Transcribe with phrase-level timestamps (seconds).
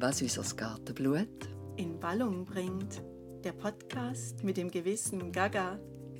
[0.00, 3.02] was unser Gartenblut in Ballung bringt.
[3.42, 5.76] Der Podcast mit dem gewissen Gaga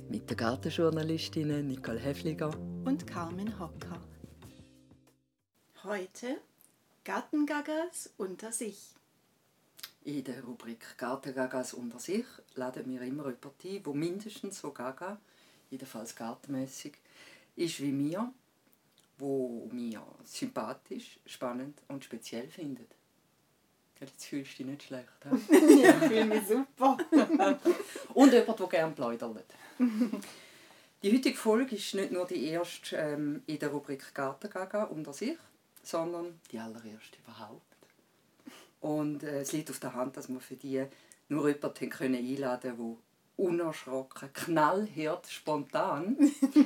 [0.09, 2.53] mit den Gartenjournalistinnen Nicole Hefliger
[2.83, 4.01] und Carmen Hocker.
[5.85, 6.41] Heute
[7.05, 8.95] Gartengagas unter sich.
[10.03, 12.25] In der Rubrik Gartengagas unter sich
[12.55, 15.21] laden wir immer jemanden ein, der mindestens so gaga,
[15.69, 16.97] jedenfalls gartenmässig,
[17.55, 18.33] ist wie mir,
[19.17, 22.98] wo mir sympathisch, spannend und speziell findet.
[23.99, 25.07] Jetzt fühlst du dich nicht schlecht.
[25.81, 26.97] ja, ich fühle mich super.
[28.13, 29.45] und jemand, der gerne plaudert.
[31.03, 35.37] Die heutige Folge ist nicht nur die erste ähm, in der Rubrik Gartengaga unter sich,
[35.83, 37.61] sondern die allererste überhaupt.
[38.81, 40.85] Und äh, es liegt auf der Hand, dass wir für die
[41.27, 42.97] nur jemanden können einladen können,
[43.37, 46.17] der unerschrocken, knallhart, spontan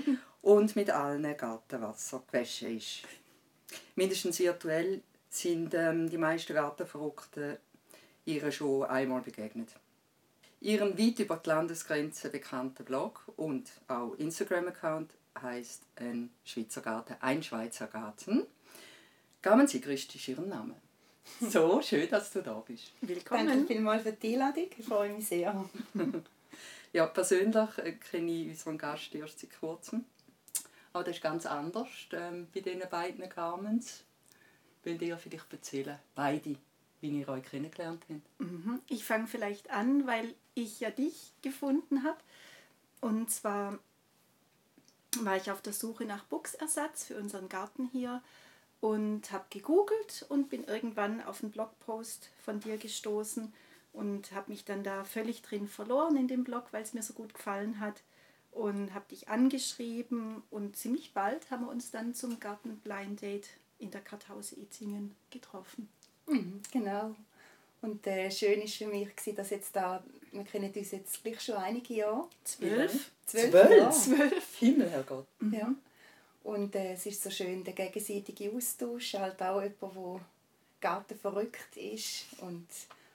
[0.42, 3.04] und mit allen Gartenwasser gewaschen ist.
[3.96, 5.02] Mindestens virtuell
[5.34, 7.58] sind ähm, die meisten Gartenverrückten
[8.26, 9.70] ihr schon einmal begegnet.
[10.62, 17.44] Ihren weit über die Landesgrenzen bekannten Blog und auch Instagram-Account heißt ein Schweizer Garten, ein
[17.44, 18.46] Schweizer Garten.
[19.42, 20.76] Gaben Sie Christisch Ihren Namen.
[21.50, 22.92] So, schön, dass du da bist.
[23.00, 23.48] Willkommen.
[23.48, 24.68] Danke vielmals für die Einladung.
[24.78, 25.66] Ich freue mich sehr.
[26.94, 30.04] ja, persönlich äh, kenne ich unseren Gast erst seit kurzem.
[30.92, 34.04] Aber das ist ganz anders ähm, bei diesen beiden Carmens.
[34.84, 36.56] Wollt ihr vielleicht erzählen, beide,
[37.02, 38.40] wie ihr euch kennengelernt habt?
[38.40, 38.82] Mhm.
[38.88, 42.20] Ich fange vielleicht an, weil ich ja dich gefunden habe.
[43.02, 43.80] Und zwar
[45.22, 48.22] war ich auf der Suche nach Buchsersatz für unseren Garten hier
[48.82, 53.54] und habe gegoogelt und bin irgendwann auf einen Blogpost von dir gestoßen
[53.94, 57.14] und habe mich dann da völlig drin verloren in dem Blog, weil es mir so
[57.14, 58.02] gut gefallen hat
[58.52, 63.50] und habe dich angeschrieben und ziemlich bald haben wir uns dann zum Garten Blind Date
[63.84, 65.90] in der Karthause Itzingen getroffen.
[66.28, 67.16] Mhm, genau.
[67.82, 71.56] Und äh, schön war für mich, dass jetzt da, wir kennen uns jetzt gleich schon
[71.56, 72.28] einige Jahre.
[72.44, 73.12] Zwölf?
[73.26, 73.52] Zwölf?
[73.52, 73.96] Zwölf?
[73.96, 74.58] Zwölf.
[74.58, 75.28] Himmel, Herrgott.
[75.40, 75.54] Mhm.
[75.54, 75.76] Ja.
[76.44, 80.22] Und äh, es ist so schön, der gegenseitige Austausch, halt auch jemand, der
[80.82, 82.68] Garten verrückt ist und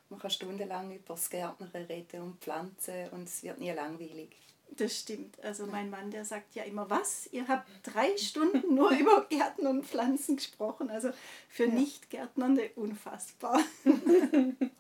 [0.09, 4.31] man kann stundenlang über das Gärtnern reden und Pflanzen und es wird nie langweilig.
[4.79, 5.43] Das stimmt.
[5.43, 7.29] Also mein Mann, der sagt ja immer, was?
[7.33, 10.89] Ihr habt drei Stunden nur über Gärten und Pflanzen gesprochen.
[10.89, 11.11] Also
[11.49, 11.75] für ja.
[11.75, 13.61] Nicht-Gärtnernde unfassbar.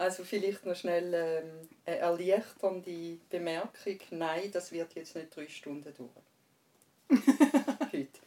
[0.00, 3.98] Also vielleicht noch schnell ähm, eine erleichternde Bemerkung.
[4.10, 7.10] Nein, das wird jetzt nicht drei Stunden dauern.
[7.92, 8.20] Heute.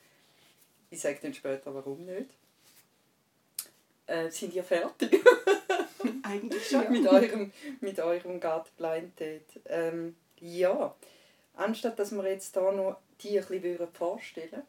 [0.89, 2.29] Ich sage dann später, warum nicht.
[4.05, 5.23] Äh, sind ihr fertig?
[6.23, 6.91] Eigentlich schon.
[6.91, 9.61] mit eurem, mit eurem Garten Blind Date.
[9.67, 10.95] Ähm, ja,
[11.55, 14.63] anstatt dass wir jetzt hier noch die ein bisschen vorstellen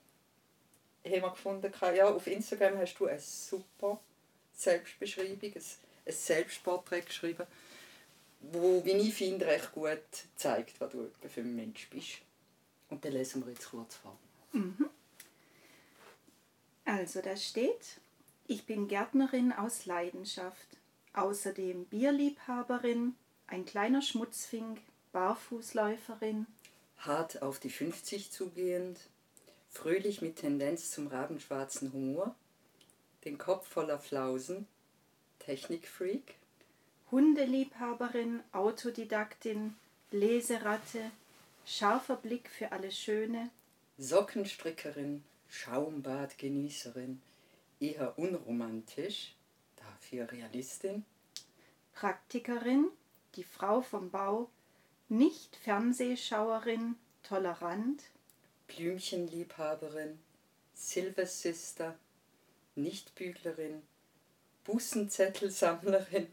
[1.04, 4.00] haben wir gefunden, ja, auf Instagram hast du eine super
[4.54, 5.62] Selbstbeschreibung, ein,
[6.06, 7.46] ein Selbstporträt geschrieben,
[8.40, 9.98] wo, wie ich finde, recht gut
[10.36, 12.18] zeigt, was du für ein Mensch bist.
[12.88, 14.16] Und dann lesen wir jetzt kurz vor.
[14.52, 14.88] Mhm.
[16.84, 18.00] Also da steht,
[18.46, 20.68] ich bin Gärtnerin aus Leidenschaft,
[21.14, 23.14] außerdem Bierliebhaberin,
[23.46, 24.80] ein kleiner Schmutzfink,
[25.12, 26.46] Barfußläuferin.
[26.98, 28.98] Hart auf die 50 zugehend,
[29.68, 32.34] fröhlich mit Tendenz zum rabenschwarzen Humor,
[33.24, 34.66] den Kopf voller Flausen,
[35.38, 36.34] Technikfreak.
[37.10, 39.76] Hundeliebhaberin, Autodidaktin,
[40.10, 41.10] Leseratte,
[41.66, 43.50] scharfer Blick für alles Schöne,
[43.98, 47.20] Sockenstrickerin, Schaumbadgenießerin,
[47.78, 49.34] eher unromantisch,
[49.76, 51.04] dafür Realistin.
[51.92, 52.88] Praktikerin,
[53.34, 54.48] die Frau vom Bau,
[55.12, 58.02] nicht Fernsehschauerin, tolerant.
[58.66, 60.18] Blümchenliebhaberin,
[60.72, 61.94] Silver Sister,
[62.74, 63.82] Nichtbüglerin,
[64.64, 66.28] Bussenzettelsammlerin.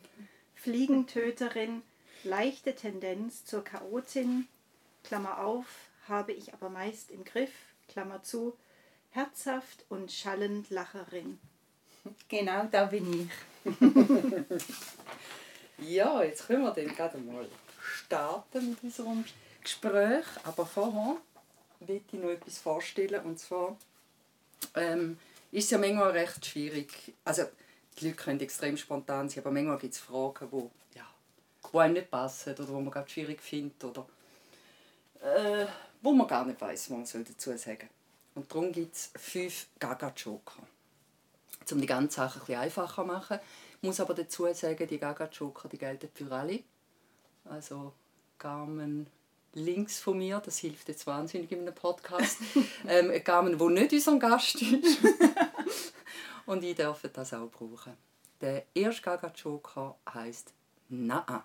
[0.55, 1.81] Fliegentöterin,
[2.23, 4.47] leichte Tendenz zur Chaotin,
[5.03, 7.51] Klammer auf, habe ich aber meist im Griff,
[7.89, 8.57] Klammer zu,
[9.11, 11.37] herzhaft und schallend Lacherin.
[12.29, 13.75] Genau, da bin ich.
[15.89, 17.45] ja, jetzt können wir dann gerade mal
[17.89, 19.25] starten mit unserem
[19.61, 20.25] Gespräch.
[20.43, 21.17] Aber vorher
[21.81, 23.23] will ich noch etwas vorstellen.
[23.23, 23.77] Und zwar
[24.75, 25.17] ähm,
[25.51, 27.13] ist es ja manchmal recht schwierig.
[27.25, 27.43] Also,
[27.97, 31.07] die Leute können extrem spontan sein, aber manchmal gibt es Fragen, die, ja,
[31.71, 34.07] die einem nicht passen oder wo man gerade schwierig findet oder
[35.21, 35.65] äh,
[36.01, 37.89] wo man gar nicht weiß, was man dazu sagen soll.
[38.35, 40.63] Und darum gibt es fünf Gaga-Joker.
[41.71, 43.39] Um die ganze Sache ein bisschen einfacher zu machen.
[43.81, 46.63] Ich muss aber dazu sagen, die Gaga-Joker gelten für alle.
[47.49, 47.93] Also
[48.37, 49.07] Carmen
[49.53, 52.37] links von mir, das hilft jetzt wahnsinnig in einem Podcast.
[52.87, 54.99] ähm, Carmen, wo nicht unser Gast ist.
[56.45, 57.93] Und ich darf das auch brauchen.
[58.41, 60.53] Der erste Gaga Joker heisst
[60.89, 61.43] «Na».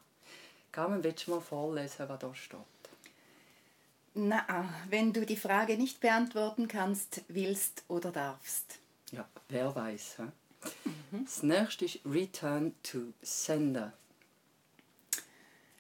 [0.70, 2.58] Carmen, willst du mal vorlesen, was da steht?
[4.14, 8.78] Na, wenn du die Frage nicht beantworten kannst, willst oder darfst.
[9.10, 10.18] Ja, wer weiß.
[10.84, 11.24] Mhm.
[11.24, 13.92] Das nächste ist Return to Sender.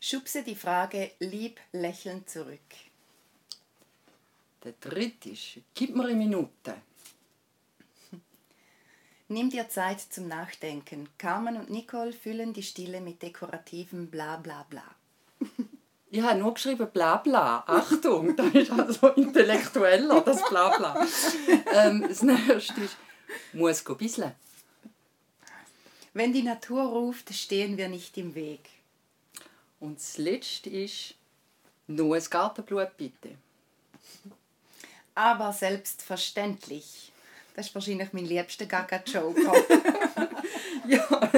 [0.06, 2.60] Schubse die Frage lieb lächelnd zurück.
[4.62, 6.74] Der dritte ist Gib mir eine Minute.
[9.28, 11.08] Nimm dir Zeit zum Nachdenken.
[11.16, 14.84] Carmen und Nicole füllen die Stille mit dekorativem Bla bla bla.
[16.10, 17.64] Ich habe nur geschrieben bla bla.
[17.66, 21.06] Achtung, das ist also intellektueller, das bla bla.
[21.72, 22.98] ähm, das nächste ist,
[23.54, 24.32] muss go bisschen.
[26.12, 28.73] Wenn die Natur ruft, stehen wir nicht im Weg.
[29.84, 31.14] Und das letzte ist,
[31.88, 33.36] nur ein Gartenblut bitte.
[35.14, 37.12] Aber selbstverständlich.
[37.54, 39.52] Das ist wahrscheinlich mein liebster Gaga-Joker.
[40.88, 41.30] ja,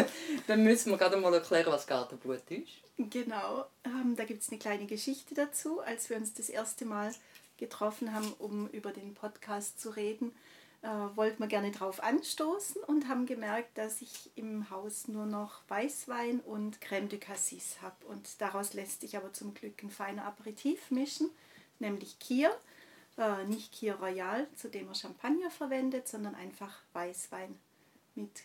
[0.47, 2.69] dann müssen wir gerade mal erklären, was Gartenblut ist.
[2.97, 5.81] Genau, ähm, da gibt es eine kleine Geschichte dazu.
[5.81, 7.13] Als wir uns das erste Mal
[7.57, 10.33] getroffen haben, um über den Podcast zu reden,
[10.83, 15.63] äh, wollten wir gerne darauf anstoßen und haben gemerkt, dass ich im Haus nur noch
[15.69, 18.07] Weißwein und Crème de Cassis habe.
[18.07, 21.31] Und daraus lässt sich aber zum Glück ein feiner Aperitif mischen,
[21.79, 22.57] nämlich Kier.
[23.19, 27.59] Äh, nicht Kier Royal, zu dem er Champagner verwendet, sondern einfach Weißwein
[28.15, 28.43] mit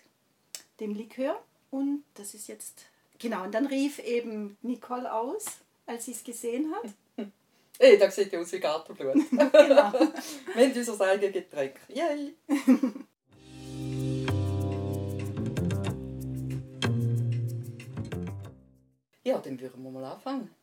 [0.80, 1.42] dem Likör.
[1.70, 2.86] Und das ist jetzt,
[3.20, 5.46] genau, und dann rief eben Nicole aus,
[5.86, 6.92] als sie es gesehen hat.
[7.80, 9.16] Ey, da sieht ja aus wie Gartenblut.
[9.30, 9.52] genau.
[9.54, 11.80] Wir haben unser eigenes Getränk.
[11.88, 12.36] Yay!
[19.24, 20.54] ja, dann würden wir mal anfangen.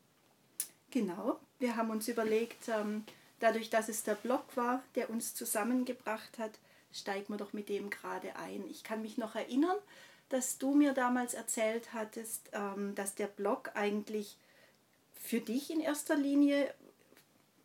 [0.90, 1.40] Genau.
[1.58, 3.04] Wir haben uns überlegt, ähm,
[3.40, 6.52] dadurch, dass es der Blog war, der uns zusammengebracht hat,
[6.92, 8.64] steigen wir doch mit dem gerade ein.
[8.70, 9.76] Ich kann mich noch erinnern,
[10.28, 14.36] dass du mir damals erzählt hattest, ähm, dass der Blog eigentlich
[15.14, 16.72] für dich in erster Linie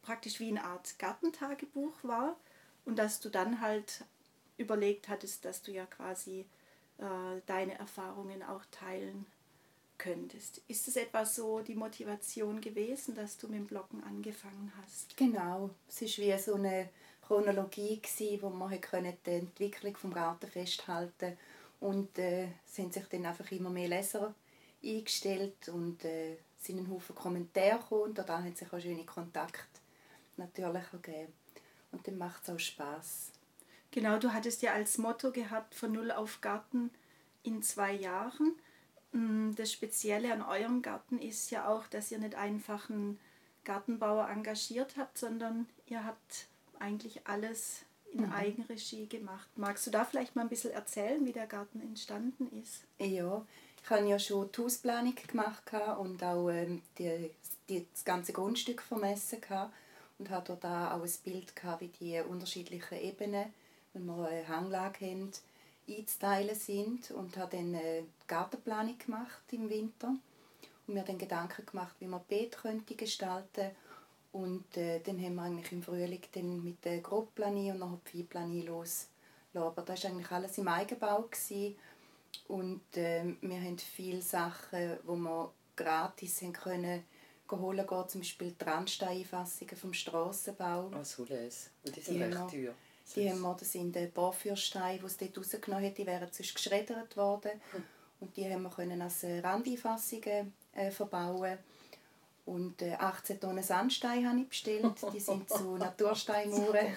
[0.03, 2.35] praktisch wie eine Art Gartentagebuch war
[2.85, 4.03] und dass du dann halt
[4.57, 6.45] überlegt hattest, dass du ja quasi
[6.99, 9.25] äh, deine Erfahrungen auch teilen
[9.97, 10.61] könntest.
[10.67, 15.15] Ist es etwas so die Motivation gewesen, dass du mit dem Bloggen angefangen hast?
[15.17, 16.89] Genau, es war wie so eine
[17.25, 21.37] Chronologie, gewesen, wo man die Entwicklung des Garten festhalten
[21.79, 24.33] und äh, haben sich dann einfach immer mehr Leser
[24.83, 29.72] eingestellt und äh, sind ein Haufen Kommentare gekommen und da hat sich auch schöne Kontakt
[30.37, 31.33] natürlich gegeben.
[31.91, 33.31] Und dann macht es auch Spaß.
[33.91, 36.89] Genau, du hattest ja als Motto gehabt, von Null auf Garten
[37.43, 38.53] in zwei Jahren.
[39.11, 43.19] Mm, das Spezielle an eurem Garten ist ja auch, dass ihr nicht einfach einen
[43.63, 46.47] Gartenbauer engagiert habt, sondern ihr habt
[46.79, 48.33] eigentlich alles in mhm.
[48.33, 49.47] Eigenregie gemacht.
[49.55, 52.83] Magst du da vielleicht mal ein bisschen erzählen, wie der Garten entstanden ist?
[52.99, 53.45] Ja,
[53.83, 55.63] ich habe ja schon die Hausplanung gemacht
[55.99, 57.31] und auch ähm, die,
[57.69, 59.41] die, das ganze Grundstück vermessen
[60.23, 63.53] und habe dort auch ein Bild gehabt, wie die unterschiedlichen Ebenen,
[63.91, 65.31] wenn wir eine Hanglage haben,
[65.87, 70.15] einzuteilen sind und habe dann eine Gartenplanung gemacht im Winter
[70.87, 73.71] und mir dann Gedanken gemacht, wie man Beet könnte gestalten
[74.31, 78.11] und äh, dann haben wir eigentlich im Frühling dann mit der Grobplanie und nachher die
[78.11, 79.07] Viehplanie los.
[79.53, 81.75] Aber das war eigentlich alles im Eigenbau gewesen.
[82.47, 87.03] und äh, wir haben viele Sachen, wo wir gratis haben können
[87.59, 90.91] holen gehen, zum Beispiel die Randsteinfassungen vom Strassenbau.
[90.93, 91.69] Ah, so les.
[91.85, 92.73] Und die sind die recht teuer.
[93.15, 96.55] Die haben wir, das sind die Porphyrsteine, die es dort rausgenommen hat, die wären sonst
[96.55, 97.51] geschreddert worden.
[97.71, 97.83] Hm.
[98.21, 101.57] Und die haben wir können als äh, Randeinfassungen äh, verbauen
[102.45, 104.95] und äh, 18 Tonnen Sandstein habe ich bestellt.
[105.13, 106.87] Die sind zu Natursteinmauern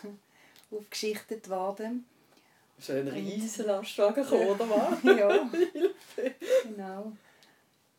[0.70, 2.06] aufgeschichtet worden.
[2.78, 5.02] Ist ein riesen Lastwagen gekommen, oder was?
[5.18, 5.50] ja,
[6.64, 7.12] genau.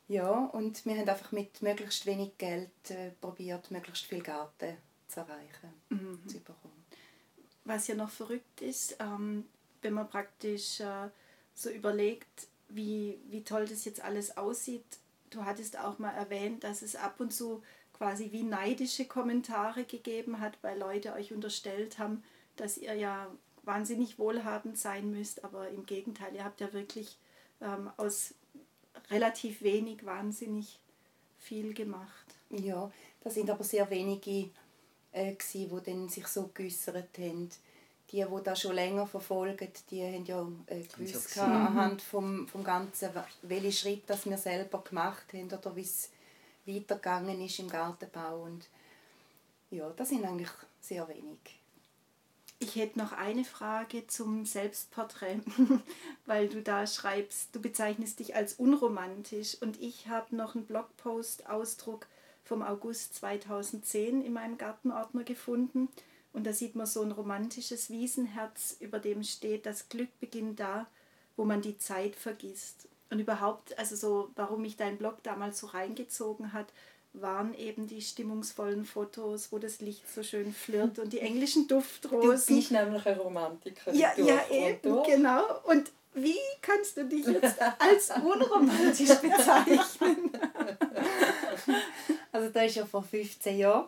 [0.07, 5.21] Ja, und wir haben einfach mit möglichst wenig Geld äh, probiert, möglichst viel Garten zu
[5.21, 6.27] erreichen, mhm.
[6.27, 6.85] zu bekommen.
[7.63, 9.45] Was ja noch verrückt ist, ähm,
[9.81, 11.09] wenn man praktisch äh,
[11.55, 14.85] so überlegt, wie, wie toll das jetzt alles aussieht.
[15.31, 20.39] Du hattest auch mal erwähnt, dass es ab und zu quasi wie neidische Kommentare gegeben
[20.39, 22.23] hat, weil Leute euch unterstellt haben,
[22.57, 23.27] dass ihr ja
[23.63, 27.17] wahnsinnig wohlhabend sein müsst, aber im Gegenteil, ihr habt ja wirklich
[27.61, 28.35] ähm, aus
[29.09, 30.79] relativ wenig wahnsinnig
[31.37, 32.25] viel gemacht.
[32.49, 34.49] Ja, da sind aber sehr wenige,
[35.11, 37.49] äh, die dann sich so geäußert haben.
[38.11, 43.09] Die, die das schon länger verfolgen, die haben ja äh, gewusst, anhand vom, vom Ganzen,
[43.41, 46.11] welche Schritte das wir selber gemacht haben oder wie es
[46.65, 48.43] weitergegangen ist im Gartenbau.
[48.43, 48.69] Und
[49.71, 51.39] ja, das sind eigentlich sehr wenig.
[52.65, 55.41] Ich hätte noch eine Frage zum Selbstporträt,
[56.25, 62.07] weil du da schreibst, du bezeichnest dich als unromantisch und ich habe noch einen Blogpost-Ausdruck
[62.43, 65.89] vom August 2010 in meinem Gartenordner gefunden
[66.33, 70.87] und da sieht man so ein romantisches Wiesenherz, über dem steht, das Glück beginnt da,
[71.37, 72.87] wo man die Zeit vergisst.
[73.11, 76.73] Und überhaupt, also so, warum mich dein Blog damals so reingezogen hat,
[77.21, 82.47] waren eben die stimmungsvollen Fotos, wo das Licht so schön flirrt und die englischen Duftrosen.
[82.47, 83.93] Du bist nämlich ein Romantiker.
[83.93, 85.07] Ja, ja eben, durch.
[85.07, 85.43] genau.
[85.63, 90.31] Und wie kannst du dich jetzt als unromantisch bezeichnen?
[92.31, 93.87] Also das war ja vor 15 Jahren.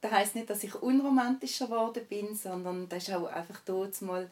[0.00, 4.30] Das heisst nicht, dass ich unromantischer geworden bin, sondern das war auch einfach dort mal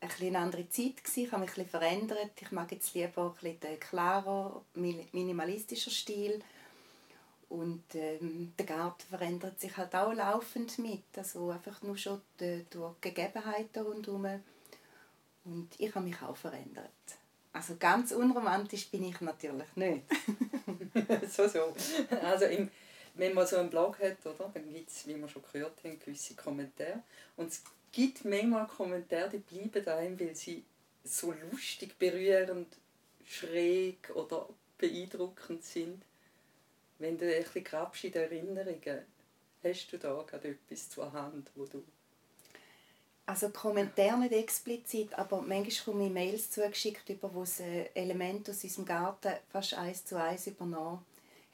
[0.00, 0.94] eine andere Zeit.
[1.14, 2.30] Ich habe mich ein verändert.
[2.40, 6.42] Ich mag jetzt lieber ein bisschen klarer, minimalistischer Stil
[7.52, 11.04] und ähm, der Garten verändert sich halt auch laufend mit.
[11.14, 14.42] Also einfach nur schon die, durch die Gegebenheiten rundherum.
[15.44, 16.88] Und ich habe mich auch verändert.
[17.52, 20.04] Also ganz unromantisch bin ich natürlich nicht.
[21.30, 21.74] so, so.
[22.22, 22.70] Also im,
[23.16, 25.98] wenn man so einen Blog hat, oder, dann gibt es, wie wir schon gehört haben,
[25.98, 27.02] gewisse Kommentare.
[27.36, 30.64] Und es gibt manchmal Kommentare, die bleiben einem, weil sie
[31.04, 32.74] so lustig, berührend,
[33.26, 36.02] schräg oder beeindruckend sind
[37.02, 39.04] wenn du ein bisschen grabst in den Erinnerungen,
[39.62, 41.82] hast du da gerade etwas zur Hand, wo du...
[43.26, 48.64] Also Kommentare nicht explizit, aber manchmal komme ich Mails zugeschickt, über wo sie Elemente aus
[48.64, 51.04] unserem Garten fast eins zu eins übernommen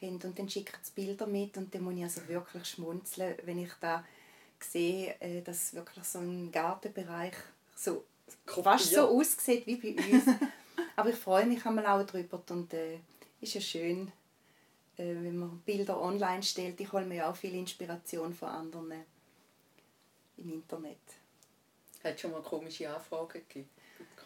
[0.00, 0.20] haben.
[0.22, 3.72] Und dann schicken sie Bilder mit und dann muss ich also wirklich schmunzeln, wenn ich
[3.80, 4.04] da
[4.60, 7.34] sehe, äh, dass wirklich so ein Gartenbereich
[7.76, 8.04] so
[8.46, 10.24] fast so aussieht wie bei uns.
[10.96, 12.98] aber ich freue mich auch darüber und äh,
[13.40, 14.10] ist ja schön,
[14.98, 18.92] wenn man Bilder online stellt, ich hole mir auch viel Inspiration von anderen
[20.36, 20.98] im Internet.
[22.02, 23.68] Hat schon mal komische Anfragen gegeben?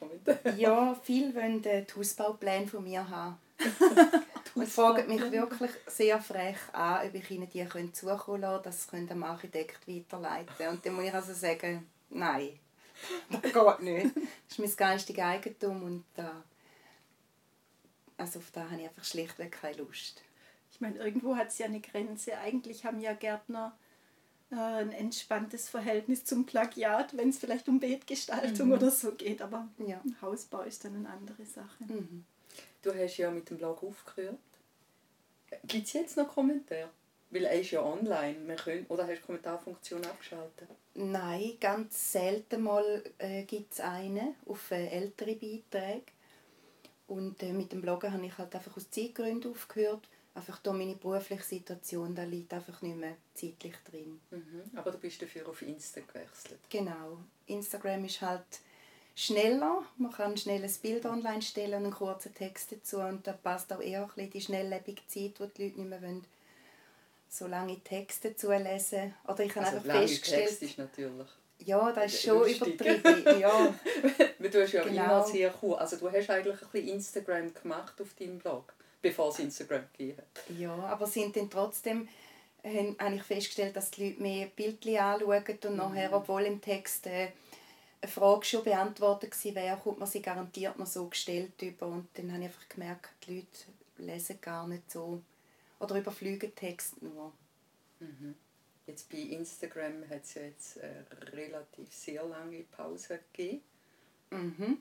[0.58, 3.38] ja, viele wollen die Hausbaupläne von mir haben.
[4.54, 9.06] und fragen mich wirklich sehr frech an, ob ich ihnen die zukommen lassen dass sie
[9.06, 10.70] dem Architekt weiterleiten können.
[10.70, 12.58] Und dann muss ich also sagen, nein,
[13.30, 14.16] das geht nicht.
[14.16, 16.42] Das ist mein geistiges Eigentum und da,
[18.16, 20.22] also auf das habe ich einfach schlichtweg keine Lust
[20.82, 22.36] meine, irgendwo hat es ja eine Grenze.
[22.36, 23.74] Eigentlich haben ja Gärtner
[24.50, 28.74] äh, ein entspanntes Verhältnis zum Plagiat, wenn es vielleicht um Beetgestaltung mhm.
[28.74, 29.40] oder so geht.
[29.40, 30.02] Aber ja.
[30.20, 31.84] Hausbau ist dann eine andere Sache.
[31.84, 32.24] Mhm.
[32.82, 34.36] Du hast ja mit dem Blog aufgehört.
[35.64, 36.90] Gibt es jetzt noch Kommentare?
[37.30, 38.36] Weil er ist ja online.
[38.46, 40.68] Wir können, oder hast du die Kommentarfunktion abgeschaltet?
[40.94, 46.12] Nein, ganz selten mal äh, gibt es eine auf äh, ältere Beiträge.
[47.06, 50.94] Und äh, mit dem Bloggen habe ich halt einfach aus Zeitgründen aufgehört einfach durch meine
[50.94, 54.20] berufliche Situation, da liegt einfach nicht mehr zeitlich drin.
[54.30, 54.62] Mhm.
[54.74, 56.60] Aber du bist dafür auf Insta gewechselt?
[56.70, 57.18] Genau.
[57.46, 58.60] Instagram ist halt
[59.14, 59.82] schneller.
[59.98, 62.98] Man kann schnell ein Bild online stellen und einen kurzen Text dazu.
[62.98, 66.02] Und da passt auch eher ein bisschen die schnelllebige Zeit, wo die Leute nicht mehr
[66.02, 66.24] wollen,
[67.28, 69.14] so lange Texte zulesen.
[69.26, 70.48] Oder ich habe also einfach festgestellt...
[70.48, 71.28] Text ist natürlich...
[71.64, 72.80] Ja, das ist schon lustig.
[72.80, 73.40] übertrieben.
[73.40, 73.74] ja.
[74.40, 75.04] du hast ja genau.
[75.04, 75.76] immer sehr cool.
[75.76, 80.22] Also du hast eigentlich ein bisschen Instagram gemacht auf deinem Blog bevor es Instagram gegeben
[80.58, 82.08] Ja, aber sind dann trotzdem
[82.64, 85.76] haben eigentlich festgestellt, dass die Leute mehr Bildchen anschauen und mhm.
[85.76, 87.28] nachher, obwohl im Text äh,
[88.00, 92.32] eine Frage schon beantwortet wäre, kommt man sie garantiert noch so gestellt über und dann
[92.32, 93.48] habe ich einfach gemerkt, die Leute
[93.98, 95.20] lesen gar nicht so
[95.78, 97.32] oder überfliegen Text nur.
[98.00, 98.34] Mhm.
[98.86, 103.62] Jetzt bei Instagram hat es ja jetzt eine relativ sehr lange Pause gegeben.
[104.30, 104.78] Mhm.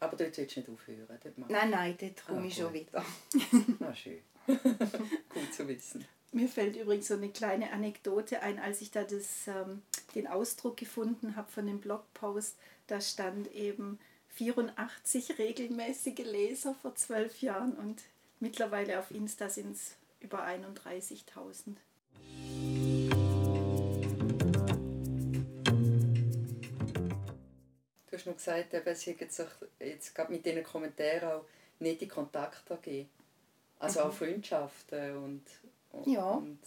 [0.00, 1.06] Aber dort sollst du nicht aufhören?
[1.08, 3.04] Dort nein, nein, dort komme ah, ich schon wieder.
[3.78, 4.20] Na schön.
[4.46, 6.04] Gut zu wissen.
[6.32, 9.82] Mir fällt übrigens so eine kleine Anekdote ein, als ich da das, ähm,
[10.14, 13.98] den Ausdruck gefunden habe von dem Blogpost, da stand eben
[14.34, 18.02] 84 regelmäßige Leser vor zwölf Jahren und
[18.40, 21.76] mittlerweile auf Insta sind es über 31.000.
[28.18, 29.46] hast noch gesagt, eben, sie hat sich
[29.80, 31.44] jetzt gerade mit diesen Kommentaren auch
[31.78, 33.08] nicht in Kontakt gegeben.
[33.78, 34.06] Also mhm.
[34.06, 35.42] auch Freundschaften und,
[35.92, 36.30] und ja.
[36.30, 36.58] Und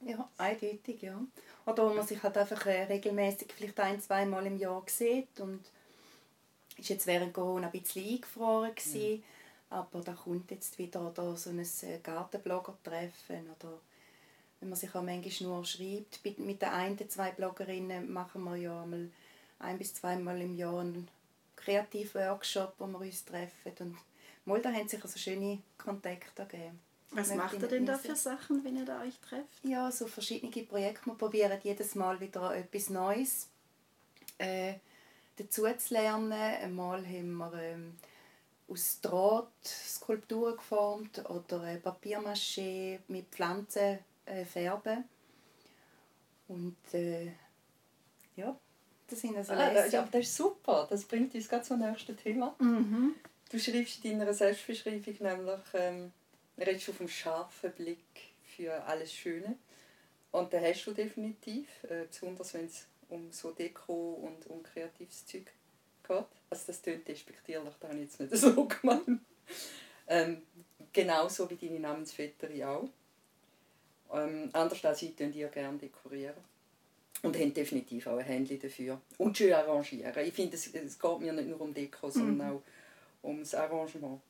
[0.00, 1.20] ja, eindeutig, ja.
[1.66, 5.40] Oder wo man sich halt einfach äh, regelmäßig vielleicht ein, zwei Mal im Jahr sieht
[5.40, 5.60] und
[6.76, 9.22] ist jetzt während Corona ein bisschen eingefroren gewesen, mhm.
[9.70, 13.80] aber da kommt jetzt wieder oder so ein äh, Gartenblogger-Treffen oder
[14.60, 18.82] wenn man sich auch manchmal nur schreibt, mit den einen, zwei Bloggerinnen machen wir ja
[18.82, 19.08] einmal
[19.58, 21.08] ein bis zweimal im Jahr einen
[21.56, 23.72] Kreativworkshop, wo wir uns treffen.
[23.78, 23.96] Und
[24.44, 26.80] mal da haben sich also schöne Kontakte gegeben.
[27.10, 29.64] Was macht ihr denn da für Sachen, wenn ihr da euch trefft?
[29.64, 31.06] Ja, so verschiedene Projekte.
[31.06, 33.48] Wir probieren jedes Mal wieder etwas Neues.
[34.38, 34.74] äh,
[35.36, 36.32] dazu zu lernen.
[36.32, 37.96] Einmal haben wir ähm,
[38.68, 45.04] aus Draht Skulpturen geformt oder äh, Papiermaché mit Pflanzen äh, färben.
[46.48, 47.32] Und äh,
[48.36, 48.56] ja,
[49.10, 49.92] das also Ah, Lesungen.
[49.92, 50.86] ja, aber das ist super.
[50.88, 52.54] Das bringt uns gerade zum nächsten Thema.
[52.58, 53.14] Mhm.
[53.50, 56.12] Du schreibst in deiner Selbstbeschreibung nämlich, ähm,
[56.58, 58.04] redest du vom scharfen Blick
[58.56, 59.56] für alles Schöne.
[60.30, 65.26] Und den hast du definitiv, äh, besonders wenn es um so Deko und um kreatives
[65.26, 65.46] Zeug
[66.06, 66.24] geht.
[66.50, 69.20] Also das tönt despektierlich, das habe ich jetzt nicht so gemeint.
[70.06, 70.42] Ähm,
[70.92, 72.88] genauso wie deine Namensvetterin auch.
[74.12, 76.34] Ähm, anders als ich, ja gerne dekorieren.
[77.22, 79.00] Und haben definitiv auch ein Händchen dafür.
[79.16, 80.12] Und schön arrangieren.
[80.24, 82.62] Ich finde, es, es geht mir nicht nur um Deko, sondern auch
[83.22, 84.20] ums Arrangement.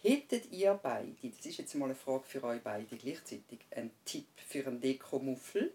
[0.00, 4.26] Hättet ihr beide, das ist jetzt mal eine Frage für euch beide gleichzeitig, einen Tipp
[4.36, 5.72] für einen Dekomuffel,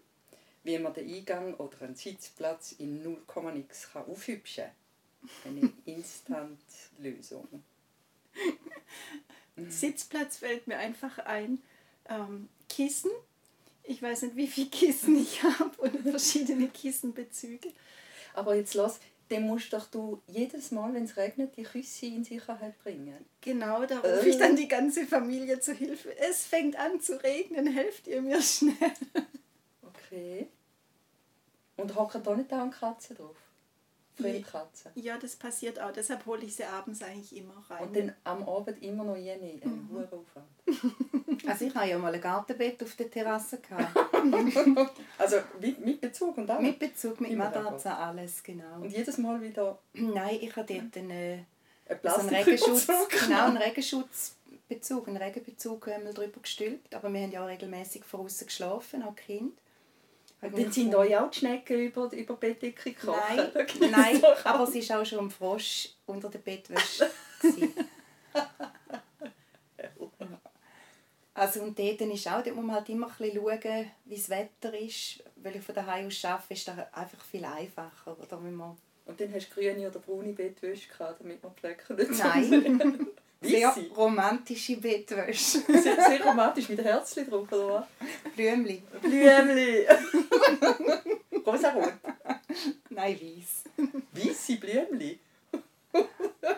[0.62, 3.18] wie man den Eingang oder einen Sitzplatz in 0,
[3.52, 4.66] nix kann aufhübschen
[5.42, 5.58] kann?
[5.58, 7.48] Eine Instant-Lösung.
[9.68, 11.60] Sitzplatz fällt mir einfach ein.
[12.08, 13.10] Ähm, Kissen.
[13.82, 17.72] Ich weiß nicht, wie viele Kissen ich habe und verschiedene Kissenbezüge.
[18.34, 22.24] Aber jetzt los, dann musst doch du jedes Mal, wenn es regnet, die Küsse in
[22.24, 23.24] Sicherheit bringen.
[23.40, 26.16] Genau, da rufe ich dann die ganze Familie zu Hilfe.
[26.18, 28.74] Es fängt an zu regnen, helft ihr mir schnell.
[29.82, 30.48] Okay.
[31.76, 33.36] Und hocken da nicht auch eine Katze drauf?
[34.22, 34.90] Fremdkatze.
[34.94, 35.92] Ja, das passiert auch.
[35.92, 37.82] Deshalb hole ich sie abends eigentlich immer rein.
[37.82, 40.04] Und dann am Abend immer noch jene, ein mhm.
[40.04, 40.46] Aufwand.
[41.46, 43.58] Also ich hatte ja mal ein Gartenbett auf der Terrasse.
[43.58, 43.96] Gehabt.
[45.18, 46.62] Also mit, mit Bezug und alles?
[46.62, 48.76] mit Bezug, mit Matratze, alles, genau.
[48.80, 51.38] Und jedes Mal wieder Nein, ich habe dort einen, äh,
[51.88, 53.28] ein so einen Regenschutz, Plastiküberzug.
[53.28, 56.94] genau, einen Regenschutzbezug, einen Regenbezug haben wir drüber gestülpt.
[56.94, 59.58] Aber wir haben ja auch regelmäßig von außen geschlafen, auch Kind.
[60.40, 63.20] Dann sind euch auch die Schnecken über, über die Bettdecke gekrochen.
[63.36, 63.50] Nein,
[63.90, 67.10] nein aber es war auch schon ein Frosch unter der Bettwäsche.
[71.34, 74.30] also und dort ist auch, dort muss man halt immer ein bisschen schauen, wie das
[74.30, 75.22] Wetter ist.
[75.36, 78.16] Weil ich von daheim aus arbeite, ist das einfach viel einfacher.
[78.18, 81.60] Oder wenn man Und dann hast du grüne oder braune Bettwäsche gehabt, damit man die
[81.60, 83.06] Flecken nicht Nein.
[83.40, 85.60] sehr romantische Bettwäsche.
[85.60, 87.86] Sehr, sehr romantisch, mit Herzchen drauf, oder was?
[88.36, 88.82] Blümli.
[89.00, 89.86] Blümli.
[91.46, 91.92] Rosarot.
[92.90, 93.64] Nein, weiß.
[94.12, 95.18] Weisse Blümli.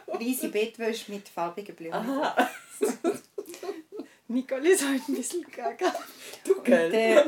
[0.06, 1.94] Weiße Bettwäsche mit farbigen Blümchen.
[1.94, 2.50] Aha.
[4.28, 5.94] Nicole ist heute ein bisschen gaga.
[6.44, 6.94] Du, gell?
[6.94, 7.24] äh,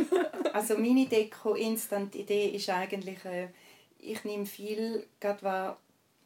[0.52, 3.48] also meine Deko-Instant-Idee ist eigentlich, äh,
[3.98, 5.76] ich nehme viel, gerade was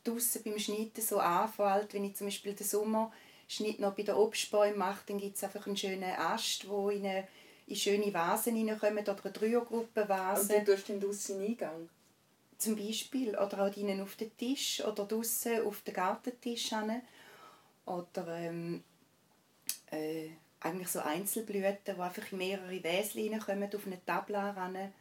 [0.05, 3.13] draussen beim Schneiden so anfällt, wenn ich zum Beispiel den Sommer
[3.49, 7.07] Schnitt noch bei den Obstbäumen mache, dann gibt es einfach einen schönen Ast, wo in,
[7.07, 7.27] eine,
[7.69, 11.89] in schöne Vasen hineinkommt oder eine Und Dreiergruppenvase dann tust du den draussen Eingang.
[12.57, 13.31] zum Beispiel.
[13.31, 16.71] Oder auch drinnen auf den Tisch oder draussen auf den Gartentisch.
[16.71, 17.03] hin.
[17.85, 18.83] Oder ähm,
[19.91, 20.29] äh,
[20.61, 24.93] eigentlich so Einzelblüten, die einfach in mehrere Wäschen reinkommen, auf eine Tabla ran.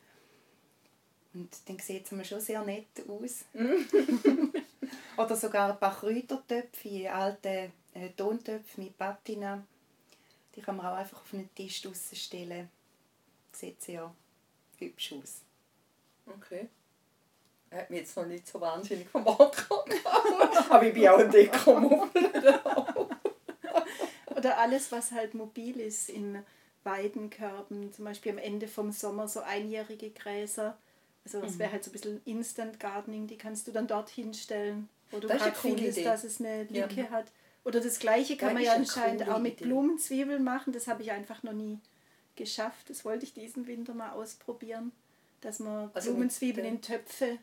[1.34, 3.46] Und dann sieht es schon sehr nett aus.
[5.18, 9.64] Oder sogar ein paar Kräutertöpfe, alte äh, Tontöpfe mit Patina.
[10.58, 12.70] Die kann man auch einfach auf einen Tisch draussen stellen.
[13.54, 14.13] Sieht sehr
[14.80, 15.41] hübsch aus.
[16.26, 16.67] Okay.
[17.70, 19.86] Er hat mich jetzt noch nicht so wahnsinnig vom Anker
[20.70, 22.32] Aber ich bin auch ein Dekomuffel.
[24.36, 26.43] Oder alles, was halt mobil ist in
[26.84, 30.78] Weidenkörben, zum Beispiel am Ende vom Sommer so einjährige Gräser.
[31.26, 34.88] Also das wäre halt so ein bisschen Instant Gardening, die kannst du dann dort hinstellen,
[35.12, 36.86] wo du gerade findest, dass es eine Ja.
[36.86, 37.32] Lücke hat.
[37.68, 39.66] Oder das gleiche kann man ja eine anscheinend auch mit Idee.
[39.66, 40.72] Blumenzwiebeln machen.
[40.74, 41.80] Das habe ich einfach noch nie
[42.38, 42.90] geschafft.
[42.90, 44.92] Das wollte ich diesen Winter mal ausprobieren,
[45.42, 47.38] dass man Also Blumenzwiebeln in Töpfe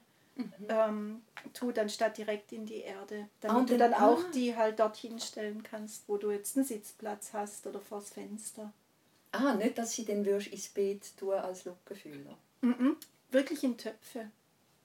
[0.69, 3.29] ähm, tut, anstatt direkt in die Erde.
[3.41, 4.31] Damit Ah, und du dann- dann auch ah.
[4.35, 8.73] die halt dorthin stellen kannst, wo du jetzt einen Sitzplatz hast oder vors Fenster.
[9.33, 12.37] Ah, nicht, dass sie dann würdest ins Beet tun als Lückenfüller.
[12.63, 12.97] Mhm.
[13.31, 14.31] Wirklich in Töpfe.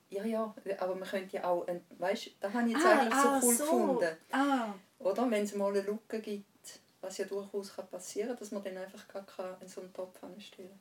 [0.09, 1.65] Ja, ja, aber man könnte ja auch,
[1.99, 3.63] weißt das habe ich jetzt Ah, eigentlich ah, so cool so.
[3.63, 4.17] gefunden.
[4.31, 5.29] Ah, Oder?
[5.31, 6.45] Wenn es mal eine Lücke gibt,
[7.01, 9.93] was ja durchaus kann passieren kann, dass man dann einfach gar keinen- in so einen
[9.93, 10.79] Topf anstellen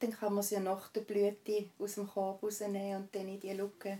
[0.00, 3.40] Dann kann man sie ja nach der Blüte aus dem Korb rausnehmen und dann in
[3.40, 3.98] die Lücke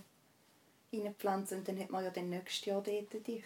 [0.93, 1.59] reinpflanzen.
[1.59, 3.45] Und dann hat man ja dann nächstes Jahr dort dicht.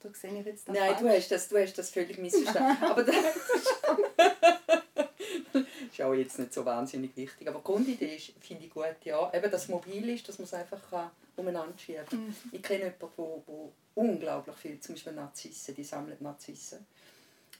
[0.00, 2.84] Da sehe ich jetzt Nein, du hast das, du hast das völlig missverstanden.
[2.84, 3.16] aber das
[5.92, 7.48] ist auch jetzt nicht so wahnsinnig wichtig.
[7.48, 9.34] Aber die Grundidee ist, finde ich gut, ja.
[9.34, 12.36] Eben, dass es mobil ist, dass man es einfach kann umeinander schieben kann.
[12.52, 13.54] Ich kenne jemanden, der,
[13.94, 16.86] unglaublich viel, zum Beispiel Narzissen, die sammelt Narzissen.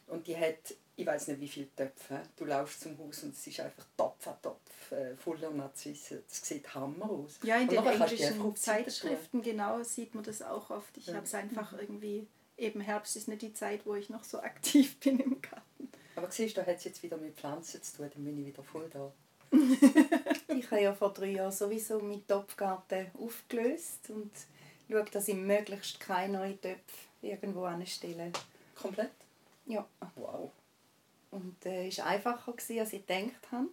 [0.06, 2.22] Und die hat, ich weiß nicht wie viele Töpfe.
[2.36, 6.22] Du laufst zum Haus und es ist einfach Topf an Topf äh, voller Narzissen.
[6.26, 7.38] Das sieht Hammer aus.
[7.42, 8.56] Ja, in den englischen.
[8.56, 10.96] Zeitschriften genau sieht man das auch oft.
[10.96, 11.14] Ich Ja.
[11.14, 14.98] habe es einfach irgendwie, eben Herbst ist nicht die Zeit, wo ich noch so aktiv
[15.00, 15.90] bin im Garten.
[16.16, 18.46] Aber siehst du, da hat es jetzt wieder mit Pflanzen zu tun, dann bin ich
[18.46, 19.12] wieder voll da.
[20.48, 24.30] Ich habe ja vor drei Jahren sowieso meinen Topfgarten aufgelöst und
[24.90, 28.32] schaue, dass ich möglichst keine neuen Töpfe irgendwo anstelle.
[28.74, 29.10] Komplett?
[29.66, 29.86] Ja.
[30.16, 30.50] Wow.
[31.30, 33.68] Und es äh, war einfacher, gewesen, als ich gedacht habe.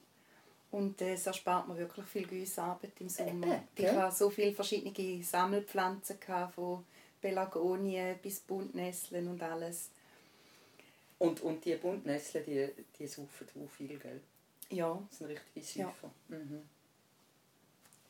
[0.72, 3.48] Und äh, erspart mir wirklich viel Gäusearbeit im Sommer.
[3.48, 3.96] Eben, ich gell?
[3.96, 6.84] hatte so viele verschiedene Sammelpflanzen, gehabt, von
[7.22, 9.90] Pelargonien bis Buntnesseln und alles.
[11.18, 14.20] Und, und die Buntnässeln, die, die saufen auch viel, gell?
[14.76, 15.86] Ja, Das sind richtige Ja.
[15.88, 16.12] Säufer.
[16.30, 16.62] Mhm.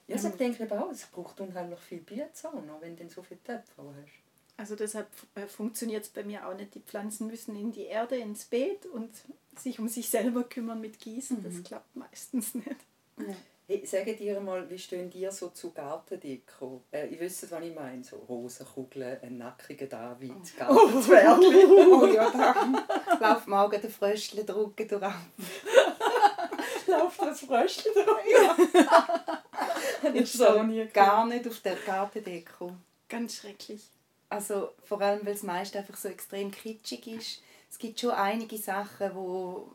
[0.08, 0.92] Ja, so denke ich auch.
[0.92, 2.04] Es braucht unheimlich viel
[2.68, 4.12] noch, wenn du so viele Töpfe hast.
[4.58, 6.76] Also deshalb äh, funktioniert es bei mir auch nicht.
[6.76, 9.10] Die Pflanzen müssen in die Erde, ins Beet und
[9.58, 11.44] sich um sich selber kümmern mit Gießen.
[11.44, 12.70] Das klappt meistens nicht.
[13.18, 13.36] ja.
[13.68, 16.84] Hey, sag dir mal, wie stehen dir so zu Gartendeko?
[16.92, 18.04] Äh, ich wüsste, was ich meine.
[18.04, 21.66] So Rosenkugeln, ein nackiger David, Gartenzwergli.
[21.68, 22.30] Oh ja,
[23.20, 25.02] da auch gerade ein Fröschchen drucken durch.
[27.00, 29.42] Läuft das Fröschchen drauf?
[30.14, 32.72] Ich stehe gar nicht auf der Gartendeko.
[33.10, 33.82] Ganz schrecklich.
[34.30, 37.42] Also vor allem, weil das meiste einfach so extrem kitschig ist.
[37.72, 39.70] Es gibt schon einige Sachen, wo,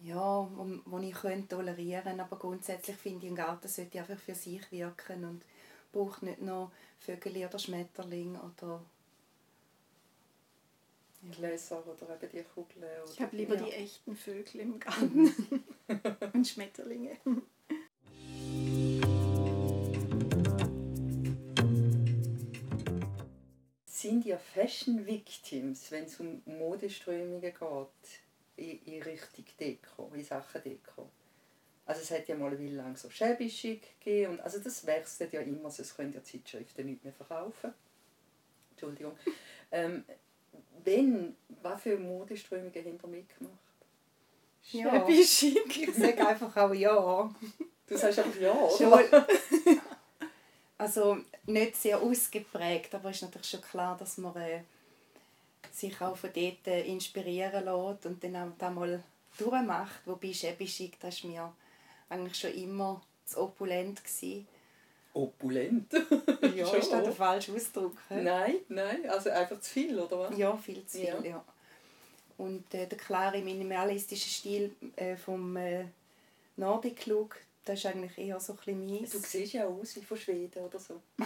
[0.00, 4.34] ja, wo, wo ich könnte tolerieren aber grundsätzlich finde ich, ein Garten sollte einfach für
[4.34, 5.42] sich wirken und
[5.92, 8.82] braucht nicht noch Vögel oder Schmetterling oder
[11.32, 12.84] Gläser oder eben die Kugeln.
[13.12, 13.62] Ich habe lieber Ja.
[13.64, 15.34] die echten Vögel im Garten
[16.32, 17.16] und Schmetterlinge.
[23.86, 27.56] Sind ihr Fashion Victims, wenn es um Modeströmungen geht,
[28.56, 31.10] in, in Richtung Deko, in Sachen Deko?
[31.86, 35.32] Also es hat ja mal eine lang so shabby chic gegeben und also das wechselt
[35.32, 37.72] ja immer, sonst können ja Zeitschriften nicht mehr verkaufen.
[38.70, 39.16] Entschuldigung.
[39.70, 40.04] Ähm,
[40.84, 43.65] wenn, was für Modeströmungen habt ihr mitgemacht?
[44.72, 45.06] Ja.
[45.06, 45.82] Chic.
[45.88, 47.30] ich sage einfach auch ja.
[47.86, 48.76] Du sagst einfach ja, oder?
[48.76, 49.24] Schon,
[50.78, 54.62] also nicht sehr ausgeprägt, aber es ist natürlich schon klar, dass man äh,
[55.72, 59.02] sich auch von dort äh, inspirieren lässt und dann auch da mal
[59.38, 60.00] durchmacht.
[60.04, 61.52] Wobei Shabby Chic, das war mir
[62.08, 64.02] eigentlich schon immer zu opulent.
[64.02, 64.48] Gewesen.
[65.14, 65.92] Opulent.
[66.54, 67.96] Ja, ist das der falsche Ausdruck?
[68.10, 70.36] Nein, nein, also einfach zu viel, oder was?
[70.36, 71.24] Ja, viel zu viel, Ja.
[71.24, 71.44] ja.
[72.38, 75.86] Und äh, der klare minimalistische Stil äh, vom äh,
[76.56, 79.10] Nordic Look, das ist eigentlich eher so ein meins.
[79.10, 81.00] Du siehst ja aus wie von Schweden oder so.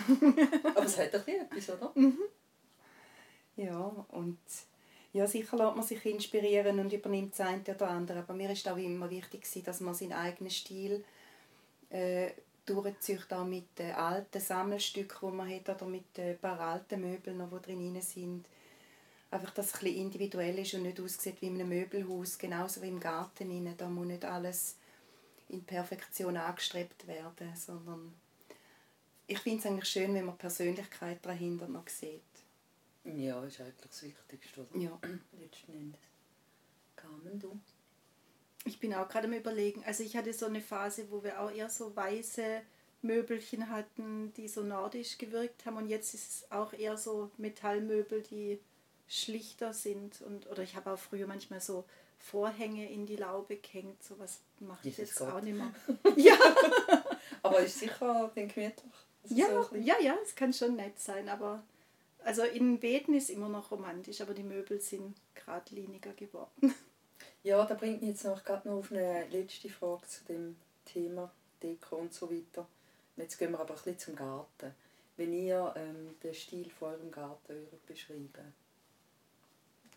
[0.75, 1.93] Aber es hat bisschen etwas, oder?
[3.57, 4.39] Ja, und
[5.13, 8.21] ja, sicher lässt man sich inspirieren und übernimmt das eine oder andere.
[8.21, 11.05] Aber mir ist auch immer wichtig, dass man seinen eigenen Stil
[11.91, 12.31] äh,
[12.65, 17.01] durchzieht, auch mit den alten Sammelstücken, die man hat, oder mit äh, ein paar alten
[17.01, 18.45] Möbeln, die drin sind.
[19.31, 22.83] Einfach, dass es ein bisschen individuell ist und nicht aussieht wie in einem Möbelhaus, genauso
[22.83, 23.51] wie im Garten.
[23.51, 23.75] rein.
[23.77, 24.77] Da muss nicht alles
[25.49, 28.13] in Perfektion angestrebt werden, sondern
[29.27, 32.23] ich finde es eigentlich schön, wenn man die Persönlichkeit dahinter noch sieht.
[33.05, 34.81] Ja, ist eigentlich das Wichtigste, oder?
[34.81, 34.99] Ja.
[35.41, 36.01] Letzten Endes.
[36.97, 37.59] Carmen, du?
[38.65, 39.83] Ich bin auch gerade am überlegen.
[39.85, 42.63] Also ich hatte so eine Phase, wo wir auch eher so weiße
[43.03, 45.77] Möbelchen hatten, die so nordisch gewirkt haben.
[45.79, 48.59] Und jetzt ist es auch eher so Metallmöbel, die
[49.11, 50.23] schlichter sind.
[50.23, 51.85] Und, oder ich habe auch früher manchmal so
[52.19, 54.03] Vorhänge in die Laube gehängt.
[54.03, 55.33] Sowas mache ich jetzt Gott.
[55.33, 55.73] auch nicht mehr.
[56.17, 56.39] ja,
[57.43, 58.75] Aber ist sicher dann gemütlich.
[59.23, 61.29] Also so ja, bisschen- ja, ja, es kann schon nett sein.
[61.29, 61.63] Aber
[62.25, 66.75] also in Beeten ist immer noch romantisch, aber die Möbel sind geradliniger geworden.
[67.43, 71.31] ja, da bringt mich jetzt noch gerade noch auf eine letzte Frage zu dem Thema
[71.63, 72.67] Deko und so weiter.
[73.17, 74.75] Jetzt gehen wir aber ein bisschen zum Garten.
[75.17, 78.55] Wenn ihr ähm, den Stil von eurem Garten würdet beschreiben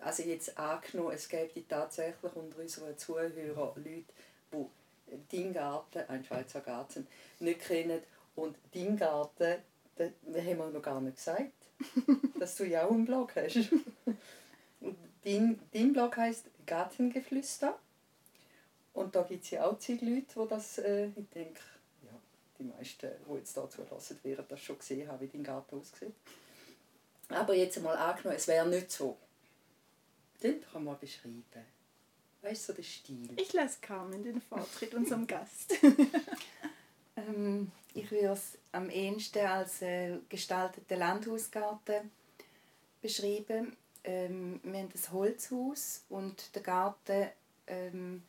[0.04, 3.34] also jetzt angenommen, es gäbe tatsächlich unter unseren Zuhörern
[3.78, 4.04] Leute,
[4.52, 7.08] die deinen Garten, einen Schweizer Garten,
[7.40, 8.02] nicht kennen
[8.36, 9.58] und deinen Garten,
[9.96, 11.52] das haben wir noch gar nicht gesagt,
[12.40, 13.72] dass du ja auch einen Blog hast.
[14.80, 17.78] Und dein, dein Blog heisst Gartengeflüster
[18.94, 21.60] und da gibt es ja auch zig Leute, die das, äh, ich denke,
[22.04, 22.12] ja,
[22.60, 26.14] die meisten, die jetzt da zulassen, werden das schon gesehen haben, wie dein Garten aussieht.
[27.30, 29.18] Aber jetzt mal angenommen, es wäre nicht so.
[30.44, 31.44] Dann kann man beschreiben.
[32.42, 33.30] Weißt du, so der Stil.
[33.38, 35.74] Ich lasse Carmen den Vortritt unserem Gast.
[37.16, 42.10] Ähm, ich würde es am ehesten als äh, gestalteten Landhausgarten
[43.02, 43.78] beschreiben.
[44.04, 47.28] ähm, wir haben ein Holzhaus und der Garten
[47.68, 48.24] ähm,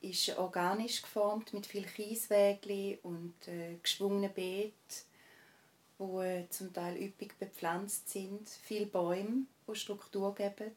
[0.00, 4.74] ist organisch geformt mit viel Kieswägli und äh, geschwungenen Beeten,
[5.96, 10.76] wo äh, zum Teil üppig bepflanzt sind, viele Bäume, die Struktur geben.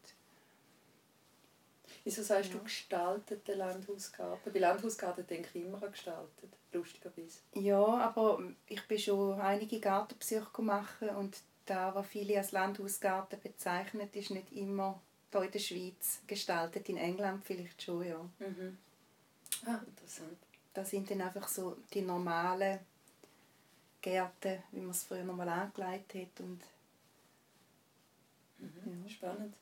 [2.03, 2.57] Wieso sagst Ja.
[2.57, 4.51] du gestaltet den Landhausgarten?
[4.51, 7.39] Bei Landhausgarten denke ich immer an gestaltet, lustigerweise.
[7.53, 14.09] Ja, aber ich bin schon einige Gartenbesuche machen und da, was viele als Landhausgarten bezeichnen,
[14.13, 14.99] ist nicht immer
[15.31, 16.89] hier in der Schweiz gestaltet.
[16.89, 18.19] In England vielleicht schon, ja.
[18.39, 18.77] Mhm.
[19.65, 20.37] Ah, interessant.
[20.73, 22.79] Das sind dann einfach so die normalen
[24.01, 26.39] Gärten, wie man es früher nochmal angelegt hat.
[26.39, 26.61] Und
[28.57, 29.09] Mhm.
[29.09, 29.55] Spannend.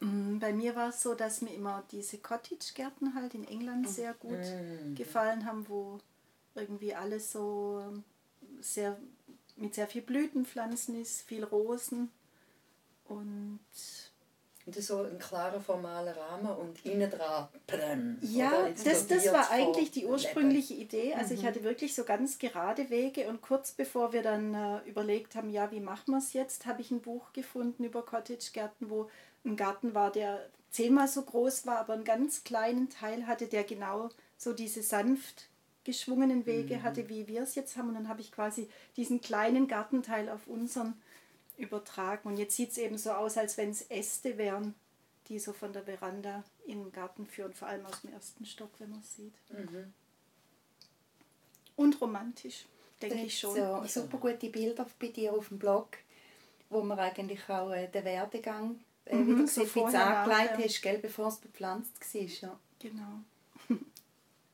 [0.00, 4.14] Mm, Bei mir war es so, dass mir immer diese Cottage-Gärten halt in England sehr
[4.14, 4.94] gut Mhm.
[4.94, 5.98] gefallen haben, wo
[6.54, 7.82] irgendwie alles so
[8.60, 8.96] sehr
[9.56, 12.10] mit sehr viel Blütenpflanzen ist, viel Rosen
[13.08, 13.60] und
[14.66, 19.32] Und das ist so ein klarer formaler Rahmen und innen dran Plem, ja, das, das
[19.32, 21.14] war eigentlich die ursprüngliche Idee.
[21.14, 25.34] Also ich hatte wirklich so ganz gerade Wege und kurz bevor wir dann äh, überlegt
[25.34, 29.08] haben, ja, wie machen wir es jetzt, habe ich ein Buch gefunden über Cottage-Gärten, wo
[29.44, 33.64] ein Garten war, der zehnmal so groß war, aber einen ganz kleinen Teil hatte, der
[33.64, 35.48] genau so diese sanft
[35.84, 37.88] geschwungenen Wege hatte, wie wir es jetzt haben.
[37.88, 40.94] Und dann habe ich quasi diesen kleinen Gartenteil auf unseren
[41.56, 42.28] übertragen.
[42.28, 44.74] Und jetzt sieht es eben so aus, als wenn es Äste wären,
[45.28, 48.70] die so von der Veranda in den Garten führen, vor allem aus dem ersten Stock,
[48.78, 49.34] wenn man es sieht.
[49.50, 49.92] Mhm.
[51.76, 52.66] Und romantisch,
[53.00, 53.54] denke ich schon.
[53.54, 55.96] so super gute Bilder bei dir auf dem Blog,
[56.68, 60.50] wo man eigentlich auch äh, den Werdegang äh, Mhm, so wie du es vorher, angelegt
[60.52, 60.64] nachher.
[60.64, 62.20] hast, gell, bevor es bepflanzt war.
[62.22, 62.58] Ja.
[62.78, 63.20] Genau.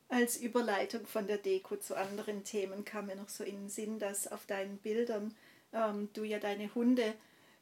[0.09, 3.99] Als Überleitung von der Deko zu anderen Themen kam mir noch so in den Sinn,
[3.99, 5.35] dass auf deinen Bildern
[5.73, 7.15] ähm, du ja deine Hunde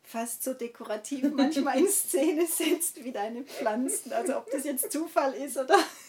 [0.02, 4.12] fast so dekorativ manchmal in Szene setzt wie deine Pflanzen.
[4.12, 5.78] Also ob das jetzt Zufall ist oder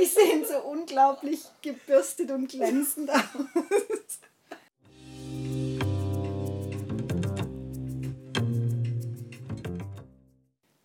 [0.00, 3.20] die sehen so unglaublich gebürstet und glänzend aus.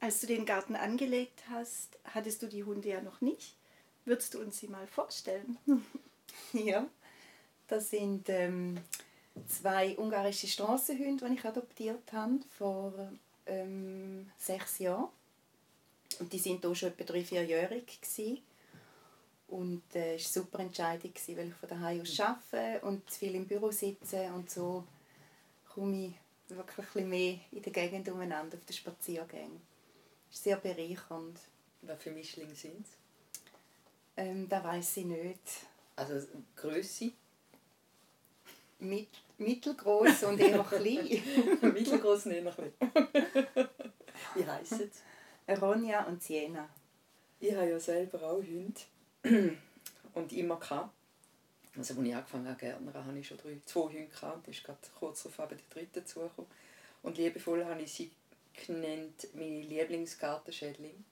[0.06, 3.56] Als du den Garten angelegt hast, hattest du die Hunde ja noch nicht.
[4.06, 5.58] Würdest du uns sie mal vorstellen?
[6.54, 6.86] Ja,
[7.68, 8.78] das sind ähm,
[9.48, 12.94] zwei ungarische Strassenhunde, die ich adoptiert habe vor
[13.48, 15.10] ähm, sechs Jahren.
[16.20, 18.44] Und die sind auch schon etwa drei, vierjährig gewesen.
[19.48, 23.10] Und es äh, war eine super Entscheidung, gewesen, weil ich von daheim aus arbeite und
[23.10, 24.26] zu viel im Büro sitze.
[24.36, 24.84] Und so
[25.74, 26.14] komme
[26.50, 29.75] ich wirklich ein bisschen mehr in der Gegend umeinander auf den Spaziergängen.
[30.36, 31.40] Ist sehr bereichernd.
[31.84, 32.92] Was für Mischlinge sind es?
[34.18, 35.40] Ähm, das weiß ich nicht.
[35.96, 37.14] Also Größe,
[38.80, 41.24] Mit, mittelgroß und eher klein.
[41.74, 42.76] mittelgroß nehme ich nicht.
[44.36, 44.92] Wie heissen
[45.48, 45.54] sie?
[45.54, 46.68] Ronja und Siena.
[47.40, 49.58] Ich habe ja selber auch Hunde.
[50.16, 50.94] Und immer gehabt.
[51.78, 54.36] Also, als ich angefangen habe, Gärtner, habe ich schon drei, zwei Hunde gehabt.
[54.36, 56.52] Und ist gerade kurz darauf eben die dritte dazugekommen.
[57.04, 58.12] Und liebevoll habe ich sie
[58.66, 61.04] genannt, meine Lieblingsgartenschädling.